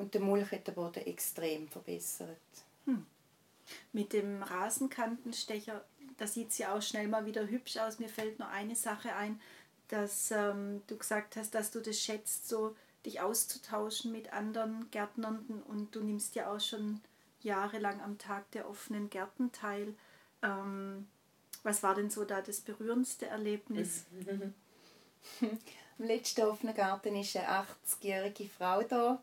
[0.00, 2.38] Und der Mulch hat den Boden extrem verbessert.
[3.92, 5.84] Mit dem Rasenkantenstecher,
[6.16, 7.98] da sieht es ja auch schnell mal wieder hübsch aus.
[7.98, 9.40] Mir fällt nur eine Sache ein,
[9.88, 12.74] dass ähm, du gesagt hast, dass du das schätzt, so
[13.04, 17.00] dich auszutauschen mit anderen Gärtnern und du nimmst ja auch schon
[17.42, 19.94] jahrelang am Tag der offenen Gärten teil.
[20.42, 21.08] Ähm,
[21.62, 24.04] was war denn so da das berührendste Erlebnis?
[25.40, 29.22] Im letzten offenen Garten war eine 80-jährige Frau da,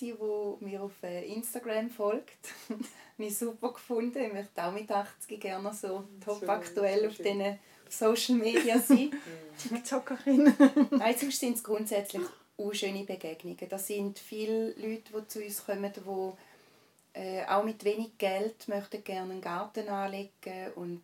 [0.00, 0.14] die
[0.60, 2.48] mir auf äh, Instagram folgt.
[2.68, 2.82] Habe
[3.18, 4.18] ich super gefunden.
[4.18, 7.58] Ich möchte auch mit 80 gerne so top aktuell auf diesen
[7.88, 9.10] Social Media sein.
[9.68, 10.54] TikTokerin.
[10.90, 12.22] Nein, sonst sind es grundsätzlich
[12.56, 13.68] unschöne Begegnungen.
[13.68, 19.04] Da sind viele Leute, die zu uns kommen, die äh, auch mit wenig Geld möchten
[19.04, 21.02] gerne einen Garten anlegen und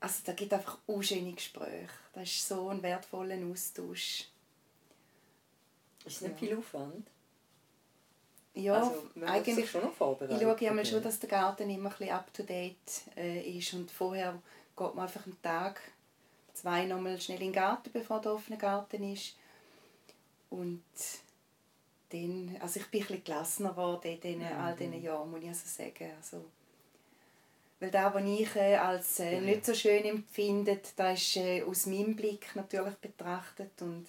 [0.00, 1.88] also da gibt einfach unschöne Gespräche.
[2.12, 4.26] Das ist so ein wertvoller Austausch.
[6.04, 7.06] Ist es nicht viel Aufwand?
[8.54, 10.34] Ja, also, eigentlich schon noch vorbereiten.
[10.36, 12.76] Ich schaue ja mal schon, dass der Garten immer ein bisschen up-to-date
[13.16, 13.72] äh, ist.
[13.72, 14.38] Und vorher
[14.76, 15.80] geht man einfach einen Tag,
[16.52, 19.36] zwei nochmal schnell in den Garten, bevor der offene Garten ist.
[20.50, 20.82] Und
[22.10, 24.60] dann, also ich bin ein bisschen gelassener geworden in diesen, Mhm.
[24.60, 26.10] all diesen Jahren, muss ich also sagen.
[26.18, 26.44] Also,
[27.80, 31.86] weil das, was ich äh, als äh, nicht so schön empfinde, das ist äh, aus
[31.86, 33.80] meinem Blick natürlich betrachtet.
[33.80, 34.06] Und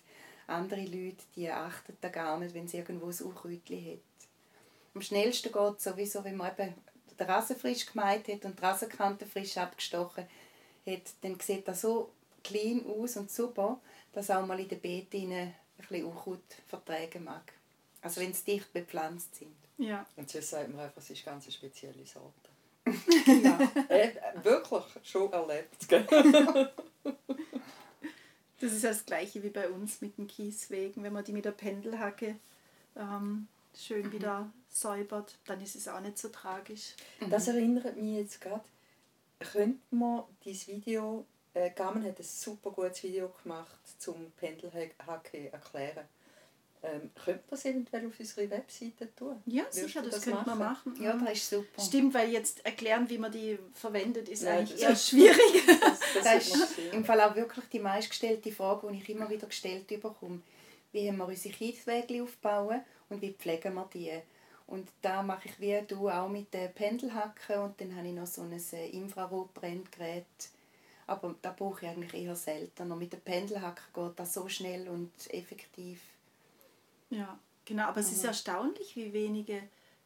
[0.54, 4.28] andere Leute, die achten da gar nicht, wenn sie irgendwo ein Unkräutchen hat.
[4.96, 6.74] Am schnellsten geht es sowieso, wenn man eben
[7.20, 10.26] den Rasen frisch gemeint hat und die Rasenkante frisch abgestochen
[10.86, 12.12] hat, dann sieht das so
[12.44, 13.80] clean aus und super,
[14.12, 17.54] dass auch mal in den Beeten ein bisschen Unkraut vertragen mag.
[18.02, 19.56] Also wenn sie dicht bepflanzt sind.
[19.78, 20.06] Ja.
[20.16, 22.50] Und sonst sagt man einfach, es ist ganz eine spezielle Sorte.
[23.26, 23.58] Genau.
[23.90, 24.12] äh,
[24.44, 25.88] wirklich schon erlebt.
[28.60, 31.04] Das ist ja das gleiche wie bei uns mit den Kieswegen.
[31.04, 32.36] Wenn man die mit der Pendelhacke
[32.96, 36.94] ähm, schön wieder säubert, dann ist es auch nicht so tragisch.
[37.30, 38.64] Das erinnert mich jetzt gerade.
[39.40, 46.06] Könnte man dieses Video, äh, Gamen hat ein super gutes Video gemacht zum Pendelhacke erklären.
[46.86, 49.42] Ähm, könnte man das eventuell auf unsere Webseite tun?
[49.46, 51.02] Ja, Würdest sicher, du das, könnte man machen.
[51.02, 51.82] Ja, das ist super.
[51.82, 55.66] Stimmt, weil jetzt erklären, wie man die verwendet, ist Nein, eigentlich das- eher schwierig.
[55.80, 59.48] Das, das Das ist im Fall auch wirklich die meistgestellte Frage, die ich immer wieder
[59.48, 60.42] gestellt bekomme.
[60.92, 64.12] Wie haben wir unsere Kieswege aufbauen und wie pflegen wir die?
[64.68, 68.28] Und da mache ich wie du auch mit den Pendelhacken und dann habe ich noch
[68.28, 70.26] so ein äh, Infrarotbrenngerät.
[71.08, 72.96] Aber da brauche ich eigentlich eher seltener.
[72.96, 76.00] Mit den Pendelhacken geht das so schnell und effektiv.
[77.14, 77.84] Ja, genau.
[77.84, 79.62] Aber es ist erstaunlich, wie wenige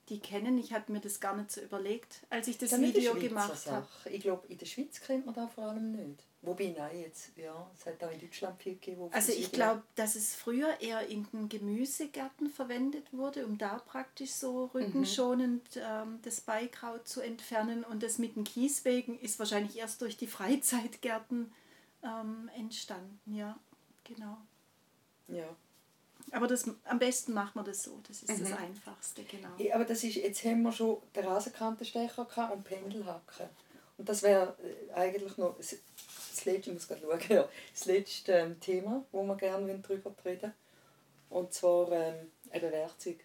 [0.09, 0.57] die kennen.
[0.57, 3.87] Ich hatte mir das gar nicht so überlegt, als ich das Dann Video gemacht habe.
[4.09, 6.23] Ich glaube, in der Schweiz kennt man das vor allem nicht.
[6.41, 9.09] Wobei, nein, jetzt, ja, es hat auch in Deutschland viel gegeben.
[9.11, 14.31] Also ich glaube, dass es früher eher in den Gemüsegärten verwendet wurde, um da praktisch
[14.31, 17.83] so rückenschonend ähm, das Beikraut zu entfernen.
[17.83, 21.51] Und das mit den Kieswegen ist wahrscheinlich erst durch die Freizeitgärten
[22.03, 23.19] ähm, entstanden.
[23.25, 23.59] Ja,
[24.03, 24.37] genau.
[25.27, 25.49] Ja.
[26.31, 27.99] Aber das, am besten macht man das so.
[28.07, 29.49] Das ist das Einfachste, genau.
[29.57, 33.49] Ja, aber das ist, jetzt haben wir schon den Rasenkantenstecher und Pendelhacken.
[33.97, 35.77] Und das wäre äh, eigentlich noch das,
[36.45, 40.53] letzte, ich muss gerade schauen, ja, das letzte ähm, Thema, wo wir gerne darüber reden
[41.29, 43.23] Und zwar ähm, eben Werkzeug.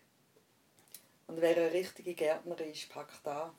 [1.26, 3.50] Und wer eine richtige Gärtnerin ist, packt an.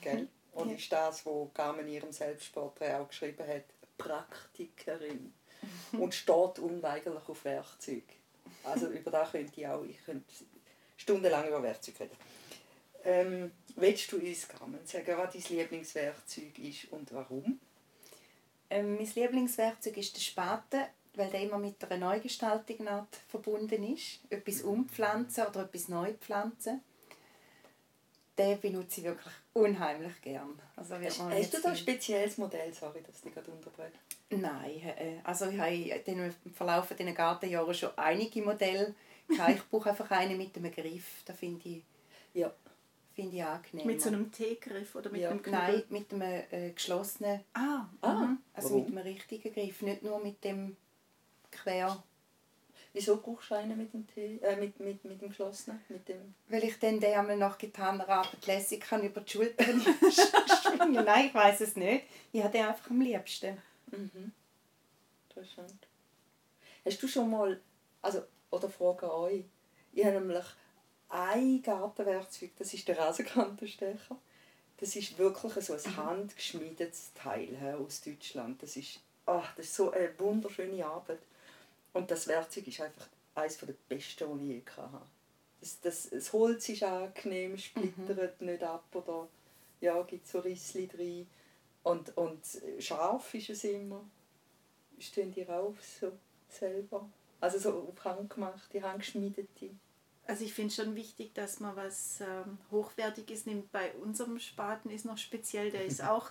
[0.00, 0.28] Gell?
[0.52, 0.76] Und Ja.
[0.76, 3.64] ist das, wo Carmen in ihrem Selbstporträt auch geschrieben hat,
[3.98, 5.32] Praktikerin.
[5.92, 8.04] Und steht unweigerlich auf Werkzeug.
[8.64, 10.24] Also über das könnte ich auch, ich könnte
[10.96, 12.16] stundenlang über Werkzeug reden.
[13.04, 17.60] Ähm, willst du uns, Carmen, sagen, was dein Lieblingswerkzeug ist und warum?
[18.70, 20.84] Ähm, mein Lieblingswerkzeug ist der Spaten,
[21.14, 22.88] weil der immer mit einer Neugestaltung
[23.28, 24.20] verbunden ist.
[24.30, 26.82] Etwas umpflanzen oder etwas neu pflanzen.
[28.36, 30.58] Den benutze ich wirklich unheimlich gern.
[30.74, 32.72] Also Hast, hast du da ein spezielles Modell?
[32.74, 33.92] Sorry, dass ich dich gerade unterbreche.
[34.30, 38.94] Nein, äh, also ich habe in- im Verlauf dieser Gartenjahre schon einige Modelle.
[39.28, 41.22] Ich brauche einfach einen mit einem Griff.
[41.24, 41.82] Das finde ich,
[42.34, 42.52] Ja.
[43.14, 43.86] finde ich angenehm.
[43.86, 45.30] Mit so einem T-Griff oder mit Ja.
[45.30, 45.60] einem Knüppel?
[45.60, 48.84] Nein, mit einem äh, geschlossenen, Ah, Ah, also warum?
[48.84, 50.76] mit einem richtigen Griff, nicht nur mit dem
[51.52, 52.02] quer.
[52.94, 55.80] Wieso brauchst du einen mit dem, Tee, äh, mit, mit, mit dem geschlossenen?
[55.88, 59.80] Mit dem Weil ich dann den einmal nach getaner Arbeit lässig kann über die Schultern
[59.80, 60.92] schwingen.
[61.04, 62.04] Nein, ich weiß es nicht.
[62.32, 63.58] Ich habe den einfach am liebsten.
[63.90, 64.30] Mhm.
[65.28, 65.88] Interessant.
[66.84, 67.60] Hast du schon mal,
[68.00, 68.22] also,
[68.52, 69.44] oder Frage an euch,
[69.92, 70.44] ich habe nämlich
[71.08, 74.16] ein Gartenwerkzeug, das ist der Rasenkantenstecher.
[74.78, 78.62] Das ist wirklich so ein handgeschmiedetes Teil aus Deutschland.
[78.62, 81.18] Das ist, ach, das ist so eine wunderschöne Arbeit.
[81.94, 85.06] Und das Werkzeug ist einfach eines der besten, die ich je hatte.
[85.60, 89.28] Das, das, das Holz ist angenehm, splittert nicht ab oder
[89.80, 91.26] ja, gibt so Rissli drin.
[91.82, 92.42] Und, und
[92.78, 94.04] scharf ist es immer.
[94.98, 96.12] Stehen die rauf so
[96.48, 97.08] selber?
[97.40, 99.70] Also so auf Hand gemachte, handgeschmiedete.
[100.26, 103.70] Also ich finde schon wichtig, dass man was ähm, Hochwertiges nimmt.
[103.70, 106.30] Bei unserem Spaten ist noch speziell, der ist auch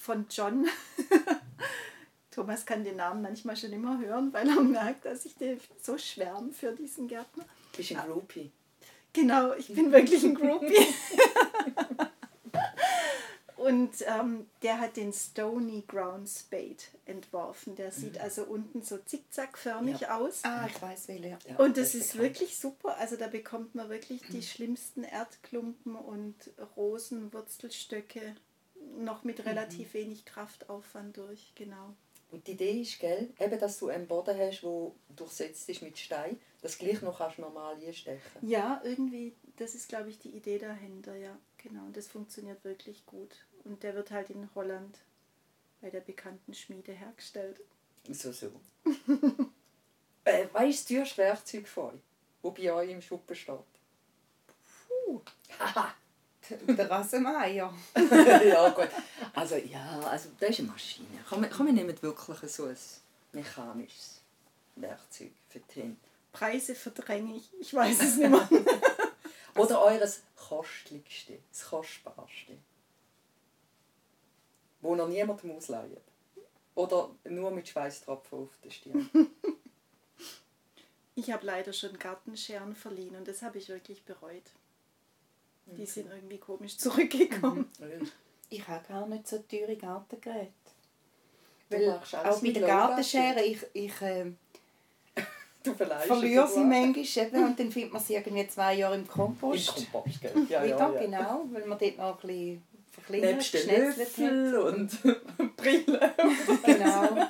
[0.00, 0.66] von John.
[2.34, 5.34] Thomas kann den Namen manchmal schon immer hören, weil er merkt, dass ich
[5.80, 7.44] so schwärme für diesen Gärtner.
[7.76, 8.50] Bist ein Groupie.
[9.12, 10.74] Genau, ich bin wirklich ein Groupie.
[13.56, 16.76] Und ähm, der hat den Stony Ground Spade
[17.06, 17.76] entworfen.
[17.76, 20.18] Der sieht also unten so zickzackförmig Ja.
[20.18, 20.40] aus.
[20.42, 21.28] Ah, ich weiß welche.
[21.28, 21.38] ja.
[21.56, 22.22] Und das das ist bekannt.
[22.34, 22.98] wirklich super.
[22.98, 26.34] Also da bekommt man wirklich die schlimmsten Erdklumpen und
[26.76, 28.34] Rosen, Wurzelstöcke
[28.98, 29.98] noch mit relativ mhm.
[29.98, 31.94] wenig Kraftaufwand durch, genau.
[32.34, 35.96] Und die Idee ist, gell, eben, dass du einen Boden hast, der durchsetzt ist mit
[35.96, 40.30] Stein, dass du gleich noch kannst normal einstechen Ja, irgendwie, das ist, glaube ich, die
[40.30, 41.84] Idee dahinter, ja, genau.
[41.84, 43.36] Und das funktioniert wirklich gut.
[43.62, 44.98] Und der wird halt in Holland
[45.80, 47.60] bei der bekannten Schmiede hergestellt.
[48.10, 48.50] So, so.
[50.24, 52.00] äh, weißt du, das Werkzeug von euch,
[52.42, 53.58] das bei euch im Schuppen steht?
[54.88, 55.20] Puh.
[55.60, 55.94] Haha.
[56.66, 57.72] Der Rasenmeier.
[58.44, 58.88] ja, gut.
[59.34, 61.24] Also, ja, also, das ist eine Maschine.
[61.28, 62.76] Komm, wir nehmen wirklich so ein
[63.32, 64.20] mechanisches
[64.76, 65.96] Werkzeug für Hände.
[66.32, 67.48] Preise verdränge ich.
[67.60, 68.48] Ich weiß es nicht mehr.
[69.56, 72.58] Oder eures kostlichste, das kostbarste.
[74.80, 75.96] Wo noch niemandem ausleihen.
[76.74, 79.08] Oder nur mit Schweißtropfen auf der Stirn.
[81.14, 84.50] ich habe leider schon Gartenscheren verliehen und das habe ich wirklich bereut.
[85.66, 85.84] Die okay.
[85.86, 87.68] sind irgendwie komisch zurückgekommen.
[87.78, 88.10] Mhm.
[88.50, 90.52] Ich habe gar nicht so teure Gartengeräte.
[91.70, 94.26] Weil auch bei der Gartenschere, ich, ich äh,
[95.72, 99.78] verliere sie manchmal eben, und dann findet man sie irgendwie zwei Jahre im Kompost.
[99.78, 100.46] Im Kompost, gell?
[100.48, 101.00] Ja, Wieder, ja, ja.
[101.00, 102.62] genau, weil man dort noch ein bisschen
[102.92, 105.02] verkleinert, geschnetzelt und
[105.56, 106.14] Brille.
[106.64, 107.26] genau.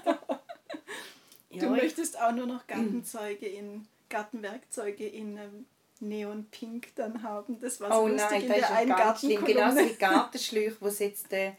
[1.50, 5.66] Du möchtest auch nur noch Gartenzeuge in Gartenwerkzeuge in ähm,
[6.08, 7.60] Neonpink dann haben.
[7.60, 9.44] Das war so oh lustig nein, in das der ist ganz schlimm.
[9.44, 11.52] Genauso wie Gartenschläuche, die es jetzt äh,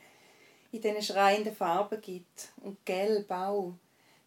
[0.72, 2.50] in diesen schreienden Farben gibt.
[2.62, 3.74] Und gelb auch.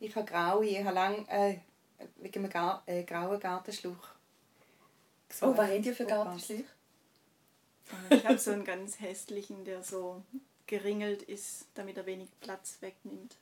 [0.00, 1.56] Ich habe graue, ich habe lange äh,
[2.16, 4.08] wegen einem Gar äh, grauen Gartenschlauch
[5.28, 5.50] gesucht.
[5.50, 6.64] Oh, was habt ihr für Gartenschläuche?
[8.10, 10.22] Ich habe so einen ganz hässlichen, der so
[10.66, 13.36] geringelt ist, damit er wenig Platz wegnimmt.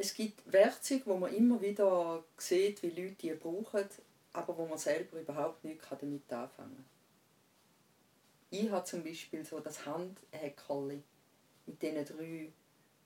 [0.00, 3.84] Es gibt Werkzeuge, wo man immer wieder sieht, wie Leute die brauchen,
[4.32, 6.84] aber wo man selber überhaupt nichts damit anfangen kann.
[8.50, 11.02] Ich habe zum Beispiel so das Handhäckerli
[11.66, 12.52] mit diesen drei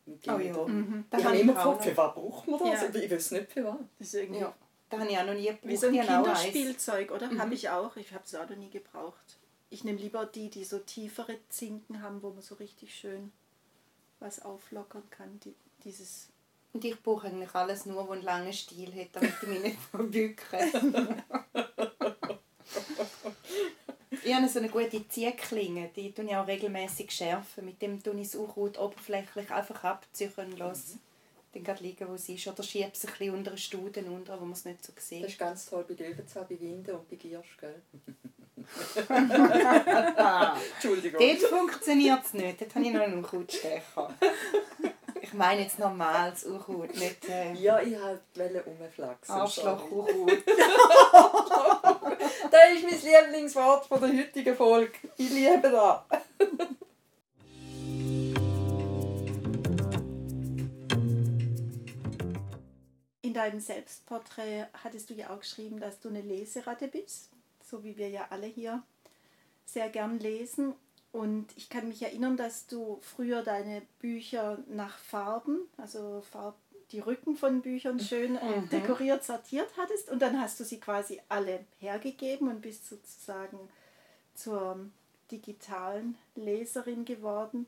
[0.06, 0.66] mit oh ja.
[0.66, 1.04] Mhm.
[1.16, 2.82] Ich habe immer gefragt, für was braucht man das?
[2.82, 3.00] Ja.
[3.00, 3.76] Ich weiß nicht für was.
[3.98, 4.54] Das ist irgendwie ja.
[4.90, 5.68] Da habe ich auch noch nie gebraucht.
[5.68, 7.30] Wie so ein Kinderspielzeug, oder?
[7.30, 7.40] Mhm.
[7.40, 7.96] Habe ich auch.
[7.96, 9.38] Ich habe es auch noch nie gebraucht.
[9.70, 13.32] Ich nehme lieber die, die so tiefere Zinken haben, wo man so richtig schön
[14.20, 15.40] was auflockern kann.
[15.40, 16.28] Die, dieses
[16.74, 19.78] und ich brauche eigentlich alles nur, was einen langen Stiel hat, damit ich mich nicht
[19.90, 20.58] verbücke.
[24.24, 27.64] ich habe so eine gute Ziehklinge, die tue ich auch regelmäßig schärfen.
[27.64, 30.94] Mit dem tue ich das Unkraut oberflächlich einfach abziehen lassen.
[30.94, 31.00] Mhm.
[31.52, 32.48] Dann geht liegen, wo es ist.
[32.48, 35.22] Oder schiebe es ein bisschen unter einen Studen unter, wo man es nicht so sieht.
[35.22, 37.80] Das ist ganz toll bei Löwenzahn, bei Winden und bei Giersch, gell?
[40.74, 41.20] Entschuldigung.
[41.20, 42.60] Dort funktioniert es nicht.
[42.60, 44.14] Dort habe ich noch einen Unkrautstecher.
[45.34, 47.28] Ich meine jetzt normales Unkraut, nicht...
[47.28, 47.96] Äh, ja, ich
[48.36, 49.34] wollte rumflachsen.
[49.34, 50.30] Arschloch-Unkraut.
[52.52, 54.92] das ist mein Lieblingswort von der heutigen Folge.
[55.16, 56.02] Ich liebe das.
[63.22, 67.30] In deinem Selbstporträt hattest du ja auch geschrieben, dass du eine Leseratte bist,
[67.60, 68.84] so wie wir ja alle hier
[69.64, 70.74] sehr gern lesen.
[71.14, 76.56] Und ich kann mich erinnern, dass du früher deine Bücher nach Farben, also Farb,
[76.90, 78.68] die Rücken von Büchern schön äh, mhm.
[78.68, 80.10] dekoriert, sortiert hattest.
[80.10, 83.60] Und dann hast du sie quasi alle hergegeben und bist sozusagen
[84.34, 84.90] zur
[85.30, 87.66] digitalen Leserin geworden.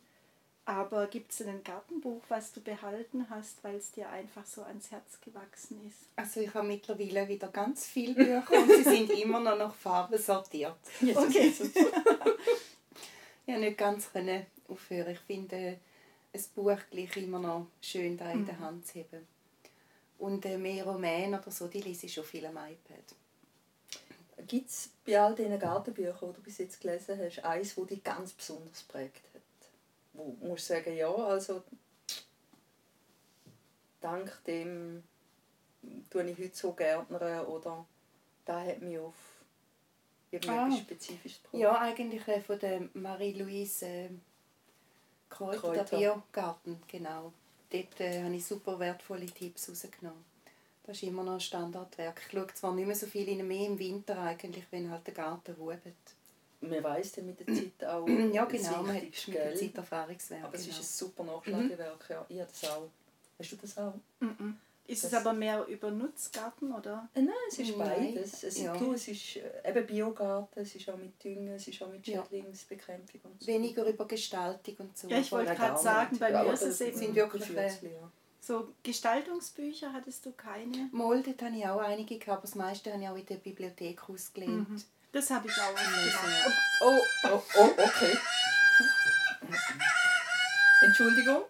[0.64, 4.90] Aber gibt es ein Gartenbuch, was du behalten hast, weil es dir einfach so ans
[4.90, 6.08] Herz gewachsen ist?
[6.16, 10.18] Also ich habe mittlerweile wieder ganz viele Bücher und sie sind immer noch nach Farben
[10.18, 10.74] sortiert.
[11.00, 11.54] Okay.
[11.56, 11.60] ich
[13.46, 14.10] konnte nicht ganz
[14.68, 15.12] aufhören.
[15.12, 15.78] Ich finde
[16.34, 18.60] ein Buch gleich immer noch schön da in der mhm.
[18.60, 19.26] Hand zu haben.
[20.18, 23.14] Und äh, mehr Romane oder so, die lese ich schon viel am iPad.
[24.46, 28.04] Gibt es bei all diesen Gartenbüchern, die du bis jetzt gelesen hast, eins, das dich
[28.04, 29.42] ganz besonders prägt hat?
[30.12, 31.62] Wo du musst sagen, ja, also
[34.00, 35.02] dank dem
[36.10, 37.86] tue ich heute so Gärtner oder
[38.44, 39.14] da hat mich auf
[40.36, 40.82] Irgendetwas ah.
[40.82, 41.62] spezifisches Produkt?
[41.62, 44.08] Ja, eigentlich äh, von der Marie-Louise äh,
[45.28, 47.32] Kräuter, Kräuter, der Biogarten, genau.
[47.70, 50.24] Dort äh, habe ich super wertvolle Tipps rausgenommen.
[50.84, 52.22] Das ist immer noch ein Standardwerk.
[52.24, 55.14] Ich schaue zwar nicht mehr so viel in mehr im Winter eigentlich, wenn halt der
[55.14, 55.78] Garten ruht.
[56.60, 60.44] Man weiss dann mit der Zeit auch, Ja genau, man hat mit der Zeit Erfahrungswert.
[60.44, 62.24] Aber es ist ein super Nachschlagewerk, ja.
[62.28, 62.88] Ich habe das auch.
[63.38, 63.94] Hast du das auch?
[64.20, 64.58] Mhm.
[64.88, 67.08] Ist das es aber mehr über Nutzgarten, oder?
[67.14, 68.14] Äh, nein, es ist Nein.
[68.14, 68.44] beides.
[68.44, 68.76] Es, ja.
[68.76, 72.06] du, es ist äh, eben Biogarten, es ist auch mit Düngen, es ist auch mit
[72.06, 73.46] Schädlingsbekämpfung und so.
[73.48, 75.08] Weniger über Gestaltung und so.
[75.08, 76.96] Ja, ich wollte gerade sagen, bei mir ist es eben...
[76.96, 77.44] sind wirklich
[78.40, 80.88] So Gestaltungsbücher hattest du keine?
[80.92, 83.36] Mal, dort habe ich auch einige gehabt, aber das meiste habe ich auch in der
[83.36, 84.70] Bibliothek ausgelehnt.
[84.70, 84.82] Mhm.
[85.10, 86.52] Das habe ich auch gemacht.
[86.80, 88.18] Oh, oh, oh, okay.
[90.82, 91.42] Entschuldigung,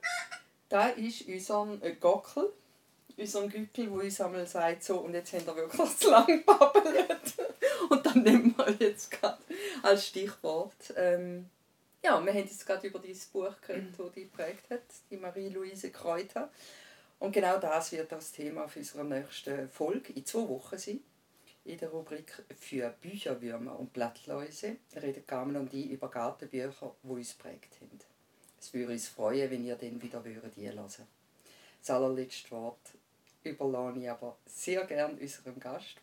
[0.68, 2.52] da ist unser äh, Gockel,
[3.16, 7.34] unser Gückel, der uns einmal sagt, so, und jetzt haben wir wirklich zu lang gebabbelt.
[7.90, 9.38] Und dann nehmen wir jetzt gerade
[9.82, 10.92] als Stichwort.
[10.96, 11.48] Ähm,
[12.02, 15.90] ja, wir haben jetzt gerade über dieses Buch geredet, das die geprägt hat, die Marie-Louise
[15.90, 16.50] Kräuter.
[17.18, 21.00] Und genau das wird das Thema für unsere nächste Folge in zwei Wochen sein.
[21.64, 27.34] In der Rubrik für Bücherwürmer und Blattläuse redet Carmen und ich über Gartenbücher, die uns
[27.34, 27.98] prägt haben.
[28.60, 32.94] Es würde uns freuen, wenn ihr dann wieder würdet einhören Das allerletzte Wort
[33.50, 35.96] überlasse ich aber sehr gern unserem Gast.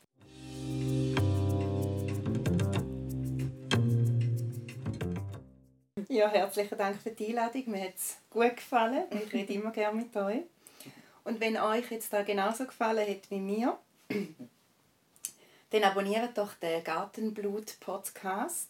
[6.10, 7.72] Ja, herzlichen Dank für die Einladung.
[7.72, 9.06] Mir hat es gut gefallen.
[9.10, 10.44] Ich rede immer gerne mit euch.
[11.24, 13.78] Und wenn euch jetzt da genauso gefallen hat wie mir,
[15.70, 18.70] dann abonniert doch den Gartenblut Podcast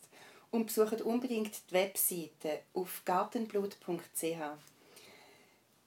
[0.51, 4.23] und besucht unbedingt die Webseite auf gartenblut.ch.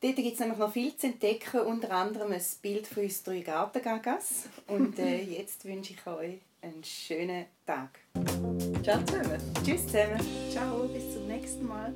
[0.00, 3.40] Dort gibt es nämlich noch viel zu entdecken, unter anderem ein Bild von uns drei
[3.40, 4.48] Gartengagas.
[4.66, 7.98] Und äh, jetzt wünsche ich euch einen schönen Tag.
[8.82, 9.40] Ciao zusammen.
[9.64, 10.20] Tschüss zusammen.
[10.50, 11.94] Ciao, bis zum nächsten Mal.